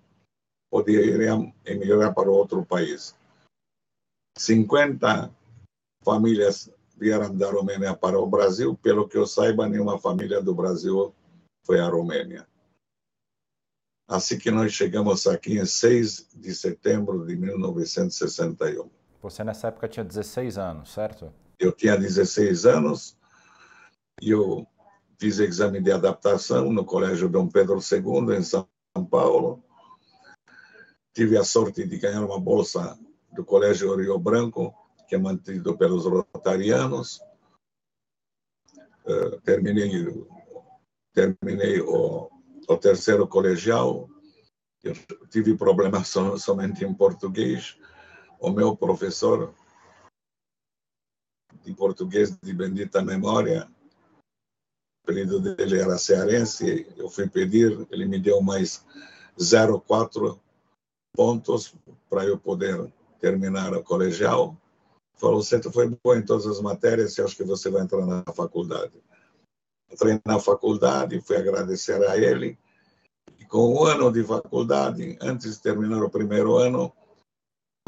poderiam 0.70 1.52
emigrar 1.66 2.14
para 2.14 2.30
outro 2.30 2.64
país. 2.64 3.16
50 4.38 5.34
famílias 6.04 6.70
vieram 6.96 7.36
da 7.36 7.50
Romênia 7.50 7.96
para 7.96 8.20
o 8.20 8.28
Brasil, 8.28 8.76
pelo 8.76 9.08
que 9.08 9.18
eu 9.18 9.26
saiba, 9.26 9.68
nenhuma 9.68 9.98
família 9.98 10.42
do 10.42 10.54
Brasil 10.54 11.14
foi 11.66 11.80
à 11.80 11.88
Romênia. 11.88 12.48
Assim 14.08 14.38
que 14.38 14.52
nós 14.52 14.72
chegamos 14.72 15.26
aqui 15.26 15.58
em 15.58 15.66
6 15.66 16.28
de 16.36 16.54
setembro 16.54 17.26
de 17.26 17.36
1961. 17.36 18.88
Você 19.24 19.44
nessa 19.44 19.70
época 19.70 19.88
tinha 19.88 20.06
16 20.06 20.60
anos, 20.60 20.94
certo? 20.94 21.34
Eu 21.60 21.72
tinha 21.72 21.98
16 21.98 22.66
anos 22.66 23.18
e 24.22 24.32
eu 24.32 24.68
fiz 25.18 25.40
exame 25.40 25.82
de 25.82 25.92
adaptação 25.92 26.72
no 26.72 26.86
Colégio 26.86 27.30
Dom 27.30 27.48
Pedro 27.48 27.80
II, 27.80 28.36
em 28.36 28.44
São 28.44 28.68
Paulo. 29.10 29.64
Tive 31.14 31.38
a 31.38 31.44
sorte 31.44 31.88
de 31.88 31.98
ganhar 31.98 32.24
uma 32.26 32.40
bolsa 32.40 32.98
do 33.32 33.46
Colégio 33.46 33.96
Rio 33.96 34.20
Branco, 34.20 34.74
que 35.08 35.16
é 35.16 35.18
mantido 35.18 35.78
pelos 35.78 36.06
rotarianos. 36.06 37.22
Uh, 39.06 39.40
terminei 39.42 39.90
terminei 41.14 41.80
o, 41.80 42.30
o 42.68 42.78
terceiro 42.78 43.28
colegial. 43.28 44.10
Eu 44.84 44.94
tive 45.30 45.56
problemas 45.56 46.10
somente 46.40 46.84
em 46.84 46.94
português. 46.94 47.78
O 48.40 48.52
meu 48.52 48.76
professor 48.76 49.54
de 51.66 51.74
português 51.74 52.38
de 52.42 52.54
bendita 52.54 53.04
memória. 53.04 53.68
O 55.04 55.12
apelido 55.12 55.40
dele 55.40 55.80
era 55.80 55.98
cearense. 55.98 56.88
Eu 56.96 57.10
fui 57.10 57.28
pedir, 57.28 57.88
ele 57.92 58.06
me 58.06 58.20
deu 58.20 58.42
mais 58.42 58.86
0,4 59.38 60.40
pontos 61.16 61.74
para 62.10 62.26
eu 62.26 62.38
poder 62.38 62.92
terminar 63.20 63.74
o 63.74 63.84
colegial. 63.84 64.56
Falou: 65.16 65.42
Você 65.42 65.62
foi 65.64 65.90
bom 66.04 66.16
em 66.16 66.24
todas 66.24 66.46
as 66.46 66.62
matérias, 66.62 67.18
eu 67.18 67.26
acho 67.26 67.36
que 67.36 67.44
você 67.44 67.70
vai 67.70 67.82
entrar 67.82 68.06
na 68.06 68.24
faculdade. 68.34 68.94
Entrei 69.92 70.20
na 70.26 70.40
faculdade, 70.40 71.22
fui 71.22 71.38
agradecer 71.38 72.04
a 72.04 72.18
ele. 72.18 72.58
E 73.40 73.46
com 73.46 73.76
um 73.76 73.84
ano 73.86 74.12
de 74.12 74.24
faculdade, 74.24 75.18
antes 75.22 75.56
de 75.56 75.62
terminar 75.62 76.04
o 76.04 76.10
primeiro 76.10 76.58
ano, 76.58 76.92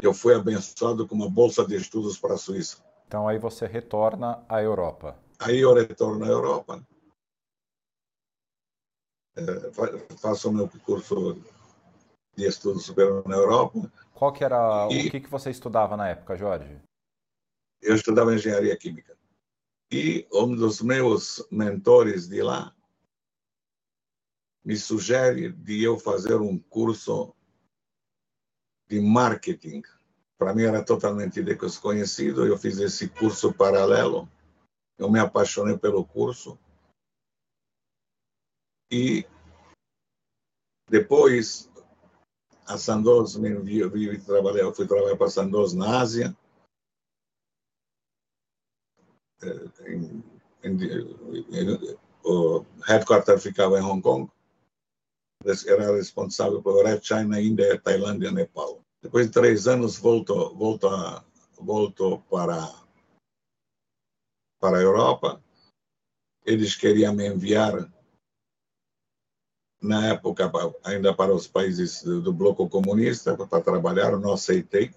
eu 0.00 0.14
fui 0.14 0.34
abençoado 0.34 1.06
com 1.06 1.14
uma 1.14 1.28
bolsa 1.28 1.66
de 1.66 1.74
estudos 1.74 2.18
para 2.18 2.34
a 2.34 2.38
Suíça. 2.38 2.78
Então 3.08 3.26
aí 3.26 3.38
você 3.38 3.66
retorna 3.66 4.44
à 4.46 4.62
Europa. 4.62 5.18
Aí 5.38 5.60
eu 5.60 5.72
retorno 5.72 6.22
à 6.26 6.28
Europa. 6.28 6.86
É, 9.34 10.16
faço 10.18 10.50
o 10.50 10.52
meu 10.52 10.68
curso 10.84 11.42
de 12.36 12.44
estudo 12.44 12.78
superior 12.78 13.26
na 13.26 13.36
Europa. 13.36 13.90
Qual 14.12 14.30
que 14.30 14.44
era 14.44 14.88
e, 14.90 15.08
o 15.08 15.10
que, 15.10 15.20
que 15.20 15.30
você 15.30 15.48
estudava 15.48 15.96
na 15.96 16.06
época, 16.06 16.36
Jorge? 16.36 16.78
Eu 17.80 17.94
estudava 17.94 18.34
engenharia 18.34 18.76
química. 18.76 19.16
E 19.90 20.28
um 20.30 20.54
dos 20.54 20.82
meus 20.82 21.42
mentores 21.50 22.28
de 22.28 22.42
lá 22.42 22.76
me 24.62 24.76
sugere 24.76 25.50
de 25.50 25.82
eu 25.82 25.98
fazer 25.98 26.34
um 26.34 26.58
curso 26.58 27.34
de 28.86 29.00
marketing 29.00 29.80
para 30.38 30.54
mim 30.54 30.62
era 30.62 30.84
totalmente 30.84 31.42
desconhecido. 31.42 32.46
Eu 32.46 32.56
fiz 32.56 32.78
esse 32.78 33.08
curso 33.08 33.52
paralelo. 33.52 34.28
Eu 34.96 35.10
me 35.10 35.18
apaixonei 35.18 35.76
pelo 35.76 36.04
curso. 36.04 36.58
E 38.90 39.26
depois 40.88 41.68
a 42.66 42.78
Sandoz 42.78 43.36
me 43.36 43.50
enviou, 43.50 43.94
eu 43.96 44.24
trabalhar, 44.24 44.62
eu 44.62 44.74
fui 44.74 44.86
trabalhar 44.86 45.16
para 45.16 45.26
a 45.26 45.30
Sandoz 45.30 45.74
na 45.74 46.00
Ásia. 46.00 46.36
Eh, 49.42 49.92
em, 49.92 50.24
em, 50.62 50.72
em, 50.72 51.98
o 52.24 52.64
headquarter 52.86 53.38
ficava 53.38 53.78
em 53.78 53.82
Hong 53.82 54.02
Kong. 54.02 54.30
Era 55.66 55.94
responsável 55.94 56.62
por 56.62 56.84
Red 56.84 57.00
China, 57.02 57.40
Índia, 57.40 57.80
Tailândia 57.80 58.28
e 58.28 58.32
Nepal. 58.32 58.84
Depois 59.08 59.26
de 59.26 59.32
três 59.32 59.66
anos, 59.66 59.96
voltou, 59.96 60.54
voltou, 60.54 60.90
voltou 61.58 62.20
para, 62.28 62.58
para 64.60 64.76
a 64.76 64.82
Europa. 64.82 65.42
Eles 66.44 66.76
queriam 66.76 67.14
me 67.14 67.26
enviar, 67.26 67.90
na 69.80 70.08
época, 70.08 70.52
ainda 70.84 71.16
para 71.16 71.34
os 71.34 71.48
países 71.48 72.02
do 72.02 72.34
bloco 72.34 72.68
comunista, 72.68 73.34
para 73.34 73.62
trabalhar. 73.62 74.18
não 74.18 74.34
aceitei. 74.34 74.94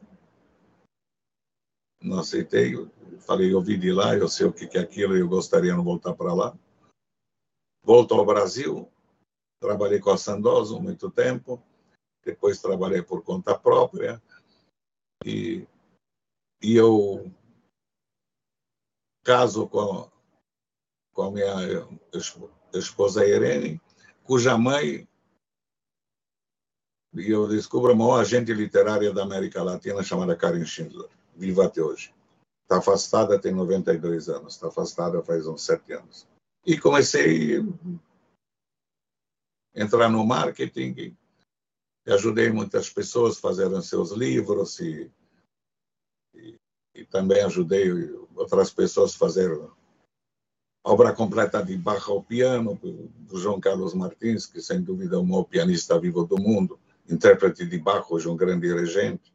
Não 2.03 2.19
aceitei. 2.19 2.75
Falei, 3.21 3.53
eu 3.53 3.61
vi 3.61 3.77
de 3.77 3.93
lá, 3.93 4.13
eu 4.13 4.27
sei 4.27 4.45
o 4.45 4.51
que 4.51 4.77
é 4.77 4.81
aquilo, 4.81 5.15
eu 5.15 5.29
gostaria 5.29 5.73
de 5.73 5.81
voltar 5.81 6.13
para 6.15 6.33
lá. 6.33 6.53
Volto 7.81 8.13
ao 8.15 8.25
Brasil, 8.25 8.91
trabalhei 9.61 10.01
com 10.01 10.09
a 10.09 10.17
Sandoso 10.17 10.81
muito 10.81 11.09
tempo 11.09 11.63
depois 12.23 12.61
trabalhei 12.61 13.01
por 13.01 13.23
conta 13.23 13.57
própria 13.57 14.21
e, 15.25 15.67
e 16.61 16.75
eu 16.75 17.31
caso 19.23 19.67
com, 19.67 20.09
com 21.13 21.23
a 21.23 21.31
minha 21.31 21.87
esposa 22.73 23.25
Irene, 23.25 23.81
cuja 24.23 24.57
mãe 24.57 25.07
e 27.13 27.29
eu 27.29 27.47
descubro 27.47 27.91
a 27.91 27.95
maior 27.95 28.21
agente 28.21 28.53
literária 28.53 29.13
da 29.13 29.23
América 29.23 29.61
Latina 29.61 30.01
chamada 30.01 30.35
Karen 30.35 30.65
Schindler, 30.65 31.09
viva 31.35 31.65
até 31.65 31.81
hoje. 31.81 32.13
Está 32.63 32.77
afastada, 32.77 33.37
tem 33.37 33.53
92 33.53 34.29
anos. 34.29 34.53
Está 34.53 34.69
afastada 34.69 35.21
faz 35.21 35.45
uns 35.45 35.61
sete 35.61 35.91
anos. 35.91 36.25
E 36.65 36.79
comecei 36.79 37.59
a 37.59 37.63
entrar 39.75 40.09
no 40.09 40.25
marketing. 40.25 41.17
Ajudei 42.07 42.51
muitas 42.51 42.89
pessoas 42.89 43.37
a 43.37 43.41
fazerem 43.41 43.81
seus 43.81 44.11
livros 44.11 44.79
e, 44.79 45.11
e, 46.33 46.59
e 46.95 47.05
também 47.05 47.41
ajudei 47.43 47.91
outras 48.35 48.71
pessoas 48.71 49.13
a 49.13 49.17
fazer 49.17 49.51
obra 50.83 51.13
completa 51.13 51.63
de 51.63 51.77
Bach 51.77 52.09
ao 52.09 52.23
piano, 52.23 52.75
do 52.75 53.37
João 53.37 53.59
Carlos 53.59 53.93
Martins, 53.93 54.45
que 54.45 54.61
sem 54.61 54.81
dúvida 54.81 55.15
é 55.15 55.19
o 55.19 55.25
maior 55.25 55.43
pianista 55.43 55.99
vivo 55.99 56.25
do 56.25 56.37
mundo, 56.41 56.79
intérprete 57.07 57.65
de 57.65 57.77
Bach, 57.77 58.09
hoje 58.11 58.27
um 58.27 58.35
grande 58.35 58.73
regente. 58.73 59.33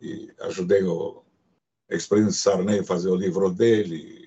E 0.00 0.32
ajudei 0.40 0.82
o 0.82 1.22
ex-presidente 1.88 2.36
Sarney 2.36 2.80
a 2.80 2.84
fazer 2.84 3.08
o 3.08 3.16
livro 3.16 3.50
dele, 3.50 4.23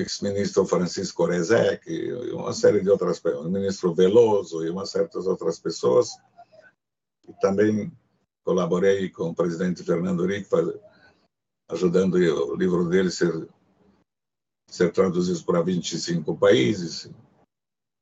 ex-ministro 0.00 0.66
Francisco 0.66 1.26
Rezec, 1.26 1.88
e 1.90 2.32
uma 2.32 2.52
série 2.52 2.80
de 2.80 2.90
outras 2.90 3.18
pessoas, 3.18 3.46
o 3.46 3.50
ministro 3.50 3.94
Veloso 3.94 4.64
e 4.64 4.70
uma 4.70 4.86
certas 4.86 5.26
outras 5.26 5.58
pessoas. 5.58 6.10
E 7.26 7.32
também 7.40 7.92
colaborei 8.44 9.10
com 9.10 9.30
o 9.30 9.34
presidente 9.34 9.82
Fernando 9.82 10.24
Henrique, 10.24 10.48
ajudando 11.70 12.14
o 12.14 12.56
livro 12.56 12.88
dele 12.88 13.10
ser 13.10 13.48
ser 14.68 14.92
traduzido 14.92 15.42
para 15.44 15.62
25 15.62 16.36
países. 16.36 17.10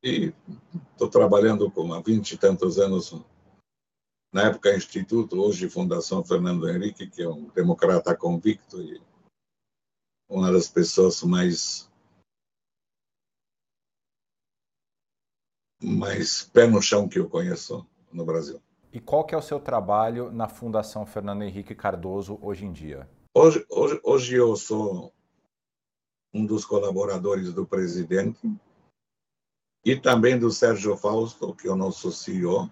E 0.03 0.33
estou 0.93 1.09
trabalhando 1.09 1.71
com 1.71 1.93
há 1.93 2.01
20 2.01 2.33
e 2.33 2.39
tantos 2.39 2.79
anos, 2.79 3.15
na 4.33 4.43
época 4.49 4.77
Instituto, 4.77 5.41
hoje 5.41 5.71
Fundação 5.71 6.25
Fernando 6.25 6.69
Henrique, 6.69 7.07
que 7.07 7.23
é 7.23 7.29
um 7.29 7.49
democrata 7.55 8.15
convicto 8.15 8.83
e 8.83 9.01
uma 10.29 10.53
das 10.53 10.69
pessoas 10.69 11.23
mais 11.23 11.91
mais 15.83 16.43
pé 16.43 16.67
no 16.67 16.81
chão 16.81 17.09
que 17.09 17.19
eu 17.19 17.29
conheço 17.29 17.87
no 18.13 18.25
Brasil. 18.25 18.61
E 18.93 19.01
qual 19.01 19.25
que 19.25 19.35
é 19.35 19.39
o 19.39 19.43
seu 19.43 19.61
trabalho 19.61 20.33
na 20.33 20.49
Fundação 20.49 21.05
Fernando 21.05 21.43
Henrique 21.43 21.75
Cardoso 21.75 22.39
hoje 22.41 22.65
em 22.65 22.73
dia? 22.73 23.09
Hoje, 23.35 23.65
hoje, 23.69 24.01
hoje 24.03 24.35
eu 24.37 24.57
sou 24.57 25.13
um 26.33 26.45
dos 26.45 26.65
colaboradores 26.65 27.53
do 27.53 27.67
presidente, 27.67 28.41
e 29.87 29.95
também 29.95 30.37
do 30.37 30.51
Sérgio 30.51 30.97
Fausto, 30.97 31.55
que 31.55 31.69
é 31.69 31.71
o 31.71 31.77
nosso 31.77 32.11
CEO, 32.11 32.69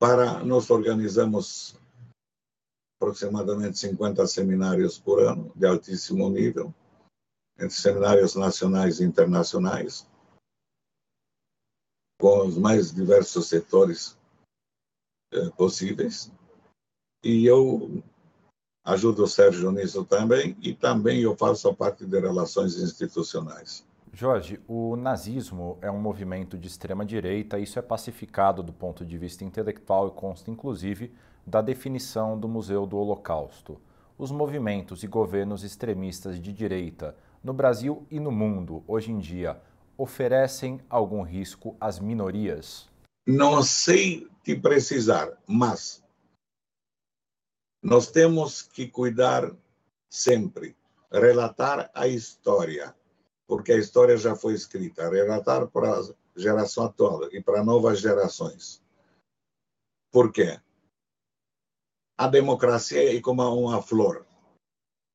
para 0.00 0.42
nós 0.42 0.68
organizamos 0.68 1.78
aproximadamente 3.00 3.78
50 3.78 4.26
seminários 4.26 4.98
por 4.98 5.22
ano 5.22 5.50
de 5.56 5.66
altíssimo 5.66 6.28
nível, 6.28 6.74
entre 7.58 7.74
seminários 7.74 8.34
nacionais 8.34 9.00
e 9.00 9.04
internacionais, 9.04 10.06
com 12.20 12.46
os 12.46 12.58
mais 12.58 12.92
diversos 12.92 13.46
setores 13.46 14.18
eh, 15.32 15.48
possíveis. 15.56 16.30
E 17.24 17.46
eu 17.46 18.02
ajudo 18.84 19.24
o 19.24 19.28
Sérgio 19.28 19.72
nisso 19.72 20.04
também 20.04 20.54
e 20.60 20.74
também 20.74 21.22
eu 21.22 21.34
faço 21.34 21.68
a 21.68 21.74
parte 21.74 22.04
de 22.04 22.20
relações 22.20 22.76
institucionais. 22.76 23.86
Jorge, 24.12 24.60
o 24.66 24.96
nazismo 24.96 25.78
é 25.80 25.90
um 25.90 26.00
movimento 26.00 26.58
de 26.58 26.66
extrema 26.66 27.06
direita, 27.06 27.58
isso 27.58 27.78
é 27.78 27.82
pacificado 27.82 28.62
do 28.62 28.72
ponto 28.72 29.06
de 29.06 29.16
vista 29.16 29.44
intelectual 29.44 30.08
e 30.08 30.10
consta 30.10 30.50
inclusive 30.50 31.14
da 31.46 31.60
definição 31.60 32.38
do 32.38 32.48
Museu 32.48 32.86
do 32.86 32.96
Holocausto. 32.96 33.80
Os 34.18 34.30
movimentos 34.30 35.02
e 35.02 35.06
governos 35.06 35.64
extremistas 35.64 36.40
de 36.40 36.52
direita 36.52 37.16
no 37.42 37.52
Brasil 37.52 38.06
e 38.10 38.20
no 38.20 38.30
mundo 38.30 38.84
hoje 38.86 39.10
em 39.10 39.18
dia 39.18 39.60
oferecem 39.96 40.80
algum 40.88 41.22
risco 41.22 41.76
às 41.80 41.98
minorias? 41.98 42.88
Não 43.26 43.62
sei 43.62 44.28
te 44.42 44.56
precisar, 44.56 45.38
mas 45.46 46.02
nós 47.82 48.10
temos 48.10 48.62
que 48.62 48.88
cuidar 48.88 49.50
sempre, 50.08 50.76
relatar 51.10 51.90
a 51.94 52.06
história, 52.06 52.94
porque 53.46 53.72
a 53.72 53.78
história 53.78 54.16
já 54.16 54.34
foi 54.34 54.54
escrita, 54.54 55.08
relatar 55.08 55.66
para 55.68 55.98
a 55.98 56.02
geração 56.36 56.84
atual 56.84 57.28
e 57.32 57.42
para 57.42 57.64
novas 57.64 58.00
gerações. 58.00 58.82
Por 60.10 60.32
quê? 60.32 60.60
A 62.20 62.28
democracia 62.28 63.16
é 63.16 63.18
como 63.18 63.42
uma 63.42 63.80
flor. 63.80 64.26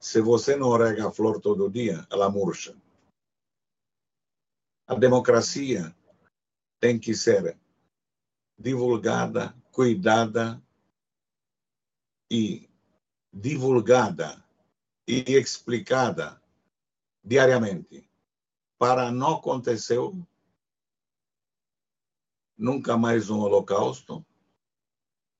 Se 0.02 0.20
você 0.20 0.56
não 0.56 0.76
rega 0.76 1.08
a 1.08 1.12
flor 1.12 1.40
todo 1.40 1.70
dia, 1.70 2.04
ela 2.10 2.32
murcha. 2.32 2.76
A 4.88 4.96
democracia 4.96 5.96
tem 6.80 6.98
que 6.98 7.14
ser 7.14 7.60
divulgada, 8.58 9.56
cuidada, 9.72 10.60
e 12.32 12.68
divulgada 13.32 14.44
e 15.08 15.36
explicada 15.36 16.42
diariamente 17.24 18.10
para 18.80 19.12
não 19.12 19.36
acontecer 19.36 20.00
nunca 22.58 22.98
mais 22.98 23.30
um 23.30 23.42
holocausto, 23.42 24.26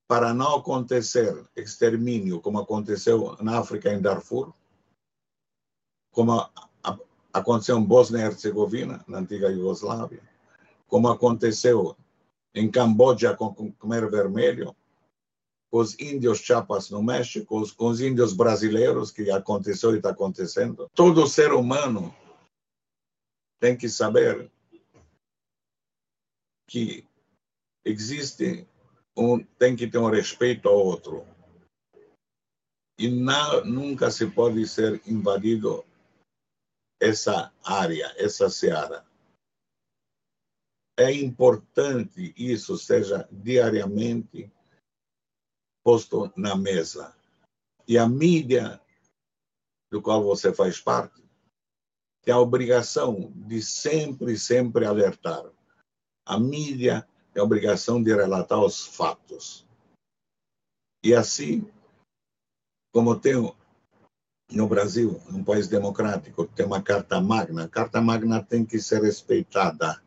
para 0.08 0.34
não 0.34 0.58
acontecer 0.58 1.44
extermínio 1.56 2.40
como 2.40 2.60
aconteceu 2.60 3.36
na 3.42 3.60
África 3.60 3.92
em 3.92 4.02
Darfur, 4.02 4.54
como 6.12 6.50
aconteceu 7.34 7.78
em 7.78 7.84
Bosnia 7.84 8.22
e 8.22 8.26
Herzegovina, 8.26 9.04
na 9.08 9.20
antiga 9.20 9.50
Iugoslávia, 9.50 10.22
como 10.88 11.10
aconteceu 11.10 11.98
em 12.54 12.70
Camboja 12.70 13.36
com 13.36 13.48
o 13.48 13.74
Khmer 13.74 14.10
Vermelho, 14.10 14.76
com 15.70 15.80
os 15.80 16.00
índios 16.00 16.40
chapas 16.40 16.90
no 16.90 17.04
México, 17.04 17.62
com 17.76 17.88
os 17.88 18.00
índios 18.00 18.32
brasileiros, 18.32 19.12
que 19.12 19.30
aconteceu 19.30 19.94
e 19.94 19.98
está 19.98 20.12
acontecendo. 20.12 20.90
Todo 20.94 21.28
ser 21.28 21.52
humano 21.52 22.16
tem 23.60 23.76
que 23.76 23.90
saber 23.90 24.50
que 26.68 27.06
existe 27.84 28.66
um, 29.18 29.44
tem 29.44 29.76
que 29.76 29.88
ter 29.88 29.98
um 29.98 30.10
respeito 30.10 30.68
ao 30.68 30.76
outro. 30.76 31.26
E 32.98 33.10
na, 33.10 33.64
nunca 33.64 34.10
se 34.10 34.30
pode 34.30 34.68
ser 34.68 35.02
invadido 35.08 35.86
essa 37.02 37.54
área, 37.64 38.14
essa 38.18 38.50
seara. 38.50 39.06
É 40.98 41.12
importante 41.12 42.34
isso 42.38 42.78
seja 42.78 43.28
diariamente 43.32 44.52
posto 45.84 46.32
na 46.38 46.56
mesa. 46.56 47.16
E 47.88 47.98
a 47.98 48.08
mídia, 48.08 48.82
do 49.92 50.02
qual 50.02 50.24
você 50.24 50.54
faz 50.54 50.80
parte, 50.80 51.22
tem 52.24 52.34
a 52.34 52.40
obrigação 52.40 53.32
de 53.36 53.62
sempre, 53.62 54.38
sempre 54.38 54.86
alertar. 54.86 55.46
A 56.26 56.40
mídia 56.40 57.08
a 57.40 57.44
obrigação 57.44 58.02
de 58.02 58.14
relatar 58.14 58.60
os 58.60 58.86
fatos. 58.86 59.66
E 61.04 61.14
assim, 61.14 61.70
como 62.92 63.20
tem 63.20 63.36
no 64.52 64.68
Brasil, 64.68 65.20
um 65.30 65.44
país 65.44 65.68
democrático, 65.68 66.48
tem 66.48 66.66
uma 66.66 66.82
Carta 66.82 67.20
Magna, 67.20 67.66
a 67.66 67.70
Carta 67.70 68.02
Magna 68.02 68.44
tem 68.44 68.66
que 68.66 68.80
ser 68.80 69.02
respeitada. 69.02 70.02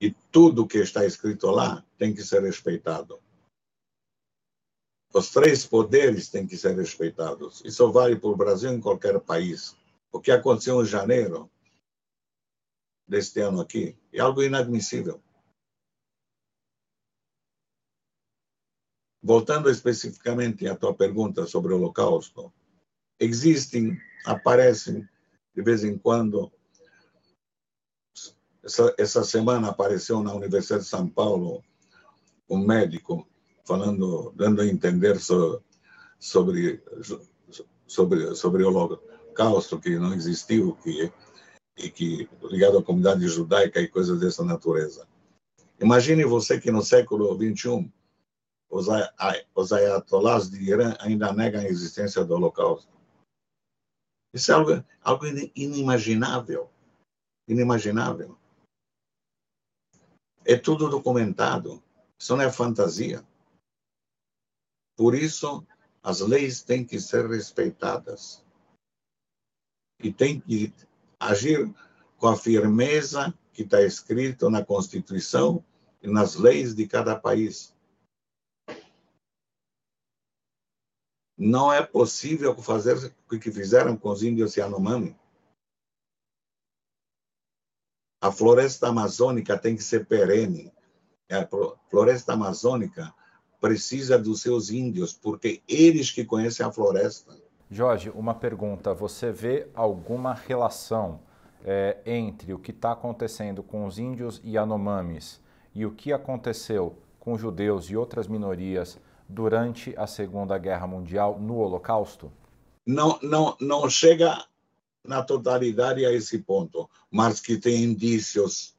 E 0.00 0.10
tudo 0.30 0.66
que 0.66 0.78
está 0.78 1.04
escrito 1.04 1.50
lá 1.50 1.84
tem 1.98 2.14
que 2.14 2.22
ser 2.22 2.42
respeitado. 2.42 3.20
Os 5.14 5.30
três 5.30 5.66
poderes 5.66 6.30
têm 6.30 6.46
que 6.46 6.56
ser 6.56 6.74
respeitados. 6.74 7.62
Isso 7.64 7.92
vale 7.92 8.16
para 8.16 8.30
o 8.30 8.36
Brasil 8.36 8.72
em 8.72 8.80
qualquer 8.80 9.20
país. 9.20 9.76
O 10.10 10.20
que 10.20 10.30
aconteceu 10.30 10.82
em 10.82 10.86
janeiro 10.86 11.50
deste 13.06 13.40
ano 13.40 13.60
aqui 13.60 13.96
é 14.12 14.20
algo 14.20 14.42
inadmissível. 14.42 15.22
Voltando 19.22 19.70
especificamente 19.70 20.66
à 20.66 20.74
tua 20.74 20.92
pergunta 20.92 21.46
sobre 21.46 21.72
o 21.72 21.76
Holocausto, 21.76 22.52
existem, 23.20 23.96
aparecem 24.26 25.08
de 25.54 25.62
vez 25.62 25.84
em 25.84 25.96
quando. 25.96 26.50
Essa, 28.64 28.94
essa 28.98 29.24
semana 29.24 29.68
apareceu 29.68 30.22
na 30.22 30.34
Universidade 30.34 30.82
de 30.82 30.88
São 30.88 31.08
Paulo 31.08 31.62
um 32.48 32.58
médico 32.58 33.26
falando, 33.64 34.32
dando 34.34 34.60
a 34.60 34.66
entender 34.66 35.18
so, 35.20 35.62
sobre, 36.18 36.82
sobre, 37.86 38.34
sobre 38.34 38.64
o 38.64 38.68
holocausto 38.68 39.80
que 39.80 39.98
não 39.98 40.14
existiu, 40.14 40.76
que, 40.82 41.12
e 41.78 41.90
que 41.90 42.28
ligado 42.50 42.78
à 42.78 42.82
comunidade 42.82 43.26
judaica 43.28 43.80
e 43.80 43.88
coisas 43.88 44.20
dessa 44.20 44.44
natureza. 44.44 45.06
Imagine 45.80 46.24
você 46.24 46.60
que 46.60 46.70
no 46.70 46.82
século 46.82 47.36
21 47.36 47.90
os, 48.72 48.86
os 49.54 49.70
ayatollahs 49.70 50.48
de 50.50 50.58
Irã 50.62 50.96
ainda 50.98 51.30
negam 51.30 51.60
a 51.60 51.66
existência 51.66 52.24
do 52.24 52.34
Holocausto. 52.34 52.90
Isso 54.32 54.50
é 54.50 54.54
algo, 54.54 54.84
algo 55.02 55.26
inimaginável. 55.54 56.70
Inimaginável. 57.46 58.38
É 60.46 60.56
tudo 60.56 60.88
documentado. 60.88 61.82
Isso 62.18 62.34
não 62.34 62.44
é 62.44 62.50
fantasia. 62.50 63.22
Por 64.96 65.14
isso, 65.14 65.66
as 66.02 66.20
leis 66.20 66.62
têm 66.62 66.82
que 66.82 66.98
ser 66.98 67.28
respeitadas. 67.28 68.42
E 70.02 70.10
tem 70.10 70.40
que 70.40 70.72
agir 71.20 71.70
com 72.16 72.28
a 72.28 72.36
firmeza 72.36 73.36
que 73.52 73.64
está 73.64 73.82
escrito 73.82 74.48
na 74.48 74.64
Constituição 74.64 75.62
e 76.02 76.08
nas 76.08 76.36
leis 76.36 76.74
de 76.74 76.86
cada 76.86 77.14
país. 77.18 77.71
Não 81.44 81.72
é 81.72 81.84
possível 81.84 82.54
fazer 82.54 83.12
o 83.28 83.36
que 83.36 83.50
fizeram 83.50 83.96
com 83.96 84.10
os 84.10 84.22
índios 84.22 84.56
Yanomami. 84.56 85.16
A 88.22 88.30
floresta 88.30 88.86
amazônica 88.86 89.58
tem 89.58 89.74
que 89.74 89.82
ser 89.82 90.06
perene. 90.06 90.72
A 91.28 91.44
floresta 91.90 92.34
amazônica 92.34 93.12
precisa 93.60 94.16
dos 94.16 94.40
seus 94.40 94.70
índios, 94.70 95.12
porque 95.12 95.60
eles 95.66 96.12
que 96.12 96.24
conhecem 96.24 96.64
a 96.64 96.70
floresta. 96.70 97.36
Jorge, 97.68 98.08
uma 98.10 98.34
pergunta: 98.34 98.94
você 98.94 99.32
vê 99.32 99.66
alguma 99.74 100.34
relação 100.34 101.22
é, 101.64 101.98
entre 102.06 102.54
o 102.54 102.58
que 102.60 102.70
está 102.70 102.92
acontecendo 102.92 103.64
com 103.64 103.84
os 103.84 103.98
índios 103.98 104.40
Yanomamis 104.44 105.40
e 105.74 105.84
o 105.84 105.90
que 105.90 106.12
aconteceu 106.12 106.96
com 107.18 107.36
judeus 107.36 107.86
e 107.86 107.96
outras 107.96 108.28
minorias 108.28 108.96
durante 109.28 109.94
a 109.96 110.06
Segunda 110.06 110.58
Guerra 110.58 110.86
Mundial 110.86 111.38
no 111.40 111.56
Holocausto? 111.58 112.32
Não, 112.86 113.18
não, 113.22 113.56
não 113.60 113.88
chega 113.88 114.44
na 115.04 115.22
totalidade 115.22 116.04
a 116.04 116.12
esse 116.12 116.38
ponto, 116.38 116.88
mas 117.10 117.40
que 117.40 117.56
tem 117.56 117.82
indícios 117.82 118.76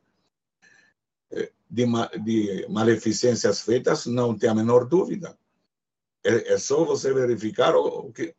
eh, 1.32 1.52
de, 1.70 1.86
de 2.24 2.68
maleficências 2.70 3.62
feitas, 3.62 4.06
não 4.06 4.38
tem 4.38 4.50
a 4.50 4.56
menor 4.56 4.86
dúvida. 4.86 5.38
É, 6.24 6.54
é 6.54 6.58
só 6.58 6.84
você 6.86 7.14
verificar 7.14 7.76
o, 7.76 8.08
o 8.08 8.14
que 8.14 8.34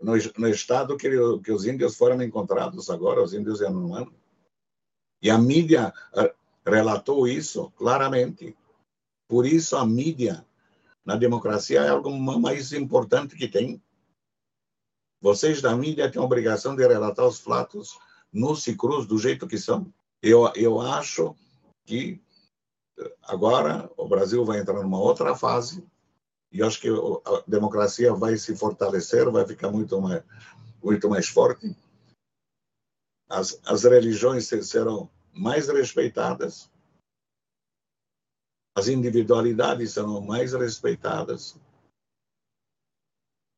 no, 0.00 0.12
no, 0.36 0.48
estado 0.48 0.96
que, 0.96 1.08
que, 1.42 1.52
os 1.52 1.64
índios 1.64 1.96
foram 1.96 2.22
encontrados 2.22 2.90
agora, 2.90 3.22
os 3.22 3.32
índios 3.32 3.60
Yanomami. 3.60 4.12
E 5.22 5.30
a 5.30 5.38
mídia 5.38 5.92
eh, 6.14 6.34
relatou 6.66 7.26
isso 7.26 7.70
claramente. 7.76 8.56
Por 9.26 9.46
isso 9.46 9.76
a 9.76 9.86
mídia 9.86 10.44
na 11.04 11.16
democracia 11.16 11.80
é 11.80 11.88
algo 11.88 12.10
mais 12.10 12.72
importante 12.72 13.36
que 13.36 13.48
tem. 13.48 13.82
Vocês 15.20 15.60
da 15.60 15.76
mídia 15.76 16.10
têm 16.10 16.20
a 16.20 16.24
obrigação 16.24 16.74
de 16.74 16.86
relatar 16.86 17.26
os 17.26 17.38
fatos 17.38 17.98
nus 18.32 18.66
e 18.66 18.76
cruz 18.76 19.06
do 19.06 19.18
jeito 19.18 19.46
que 19.46 19.58
são. 19.58 19.92
Eu, 20.20 20.50
eu 20.54 20.80
acho 20.80 21.36
que 21.84 22.22
agora 23.22 23.90
o 23.96 24.08
Brasil 24.08 24.44
vai 24.44 24.58
entrar 24.58 24.82
numa 24.82 24.98
outra 24.98 25.34
fase 25.34 25.86
e 26.50 26.62
acho 26.62 26.80
que 26.80 26.88
a 26.88 27.42
democracia 27.46 28.14
vai 28.14 28.36
se 28.36 28.56
fortalecer, 28.56 29.30
vai 29.30 29.46
ficar 29.46 29.70
muito 29.70 30.00
mais, 30.00 30.22
muito 30.82 31.10
mais 31.10 31.28
forte. 31.28 31.76
As, 33.28 33.60
as 33.64 33.84
religiões 33.84 34.46
serão 34.46 35.10
mais 35.32 35.68
respeitadas, 35.68 36.70
as 38.76 38.88
individualidades 38.88 39.92
serão 39.92 40.20
mais 40.20 40.52
respeitadas 40.52 41.56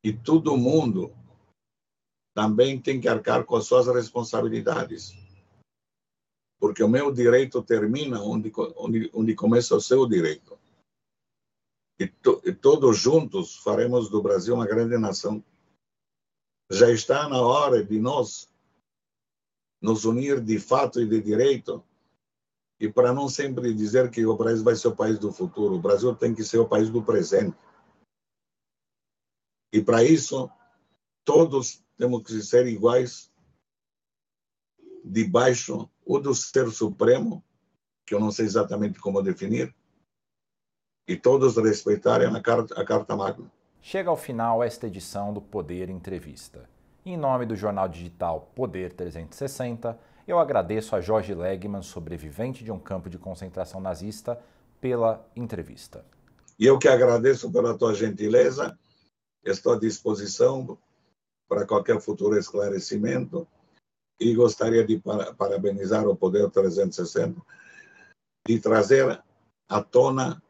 e 0.05 0.12
todo 0.12 0.57
mundo 0.57 1.12
também 2.35 2.81
tem 2.81 3.01
que 3.01 3.09
arcar 3.09 3.45
com 3.45 3.57
as 3.57 3.67
suas 3.67 3.87
responsabilidades. 3.87 5.12
Porque 6.61 6.83
o 6.83 6.89
meu 6.89 7.11
direito 7.11 7.62
termina 7.62 8.23
onde, 8.23 8.53
onde, 8.77 9.11
onde 9.12 9.35
começa 9.35 9.75
o 9.75 9.81
seu 9.81 10.07
direito. 10.07 10.59
E, 11.99 12.07
to, 12.07 12.43
e 12.45 12.53
todos 12.53 12.99
juntos 12.99 13.57
faremos 13.57 14.11
do 14.11 14.23
Brasil 14.23 14.55
uma 14.55 14.67
grande 14.67 14.99
nação. 14.99 15.43
Já 16.71 16.91
está 16.91 17.29
na 17.29 17.41
hora 17.41 17.83
de 17.83 17.99
nós 17.99 18.49
nos 19.81 20.05
unir 20.05 20.41
de 20.41 20.59
fato 20.59 21.01
e 21.01 21.09
de 21.09 21.23
direito 21.23 21.83
e 22.79 22.89
para 22.89 23.12
não 23.12 23.29
sempre 23.29 23.72
dizer 23.72 24.11
que 24.11 24.27
o 24.27 24.37
Brasil 24.37 24.64
vai 24.64 24.77
ser 24.77 24.89
o 24.89 24.97
país 24.97 25.18
do 25.18 25.33
futuro, 25.33 25.77
o 25.77 25.81
Brasil 25.81 26.14
tem 26.14 26.35
que 26.35 26.45
ser 26.45 26.59
o 26.59 26.68
país 26.68 26.91
do 26.91 27.03
presente. 27.03 27.57
E 29.72 29.83
para 29.83 30.05
isso, 30.05 30.51
todos 31.24 31.83
temos 31.97 32.22
que 32.22 32.41
ser 32.43 32.66
iguais 32.66 33.33
debaixo 35.05 35.89
ou 36.05 36.20
do 36.20 36.35
ser 36.35 36.70
supremo, 36.70 37.43
que 38.05 38.14
eu 38.14 38.20
não 38.20 38.31
sei 38.31 38.45
exatamente 38.45 38.99
como 39.01 39.22
definir, 39.22 39.74
e 41.09 41.16
todos 41.16 41.57
respeitarem 41.57 42.29
a 42.29 42.43
Carta, 42.43 42.81
a 42.81 42.85
Carta 42.85 43.16
Magna. 43.16 43.51
Chega 43.81 44.11
ao 44.11 44.16
final 44.16 44.62
esta 44.62 44.87
edição 44.87 45.33
do 45.33 45.41
Poder 45.41 45.89
Entrevista. 45.89 46.68
Em 47.05 47.16
nome 47.16 47.47
do 47.47 47.55
jornal 47.55 47.89
digital 47.89 48.51
Poder 48.55 48.93
360, 48.93 49.99
eu 50.27 50.39
agradeço 50.39 50.97
a 50.97 51.01
Jorge 51.01 51.35
Legman, 51.35 51.83
sobrevivente 51.83 52.64
de 52.64 52.72
um 52.72 52.79
campo 52.79 53.09
de 53.09 53.18
concentração 53.18 53.81
nazista, 53.81 54.41
pela 54.81 55.24
entrevista. 55.35 56.05
E 56.59 56.66
eu 56.66 56.79
que 56.79 56.89
agradeço 56.89 57.51
pela 57.51 57.77
tua 57.77 57.95
gentileza, 57.95 58.79
estou 59.45 59.74
à 59.74 59.79
disposição 59.79 60.79
para 61.49 61.66
qualquer 61.66 62.01
futuro 62.01 62.37
esclarecimento 62.37 63.47
e 64.18 64.35
gostaria 64.35 64.85
de 64.85 65.01
parabenizar 65.37 66.07
o 66.07 66.16
Poder 66.16 66.51
360 66.51 67.41
de 68.47 68.61
trazer 68.61 69.22
à 69.68 69.83
tona 69.83 70.43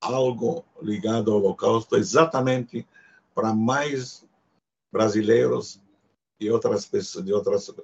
algo 0.00 0.64
ligado 0.80 1.30
ao 1.30 1.38
Holocausto 1.38 1.96
exatamente 1.96 2.86
para 3.34 3.52
mais 3.54 4.24
brasileiros 4.92 5.80
e 6.40 6.50
outras 6.50 6.86
pessoas 6.86 7.24
de 7.24 7.32
outros 7.32 7.74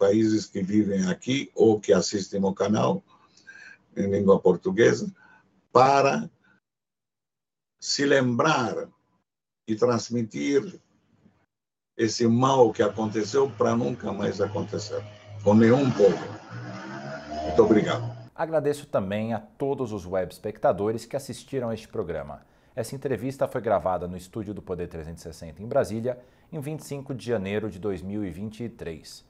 países 0.00 0.46
que 0.46 0.62
vivem 0.62 1.06
aqui 1.06 1.52
ou 1.54 1.78
que 1.78 1.92
assistem 1.92 2.42
o 2.42 2.54
canal 2.54 3.04
em 3.94 4.10
língua 4.10 4.40
portuguesa 4.40 5.12
para 5.70 6.30
se 7.78 8.06
lembrar 8.06 8.88
e 9.68 9.76
transmitir 9.76 10.80
esse 11.96 12.26
mal 12.26 12.72
que 12.72 12.82
aconteceu 12.82 13.50
para 13.50 13.76
nunca 13.76 14.10
mais 14.10 14.40
acontecer 14.40 15.04
com 15.44 15.54
nenhum 15.54 15.90
povo. 15.90 16.18
Muito 17.44 17.62
obrigado. 17.62 18.18
Agradeço 18.34 18.86
também 18.86 19.34
a 19.34 19.38
todos 19.38 19.92
os 19.92 20.06
web 20.06 20.32
espectadores 20.32 21.04
que 21.04 21.14
assistiram 21.14 21.68
a 21.68 21.74
este 21.74 21.88
programa. 21.88 22.40
Essa 22.74 22.94
entrevista 22.94 23.46
foi 23.46 23.60
gravada 23.60 24.08
no 24.08 24.16
estúdio 24.16 24.54
do 24.54 24.62
Poder 24.62 24.88
360 24.88 25.62
em 25.62 25.66
Brasília, 25.66 26.18
em 26.50 26.58
25 26.58 27.14
de 27.14 27.26
janeiro 27.26 27.68
de 27.68 27.78
2023. 27.78 29.29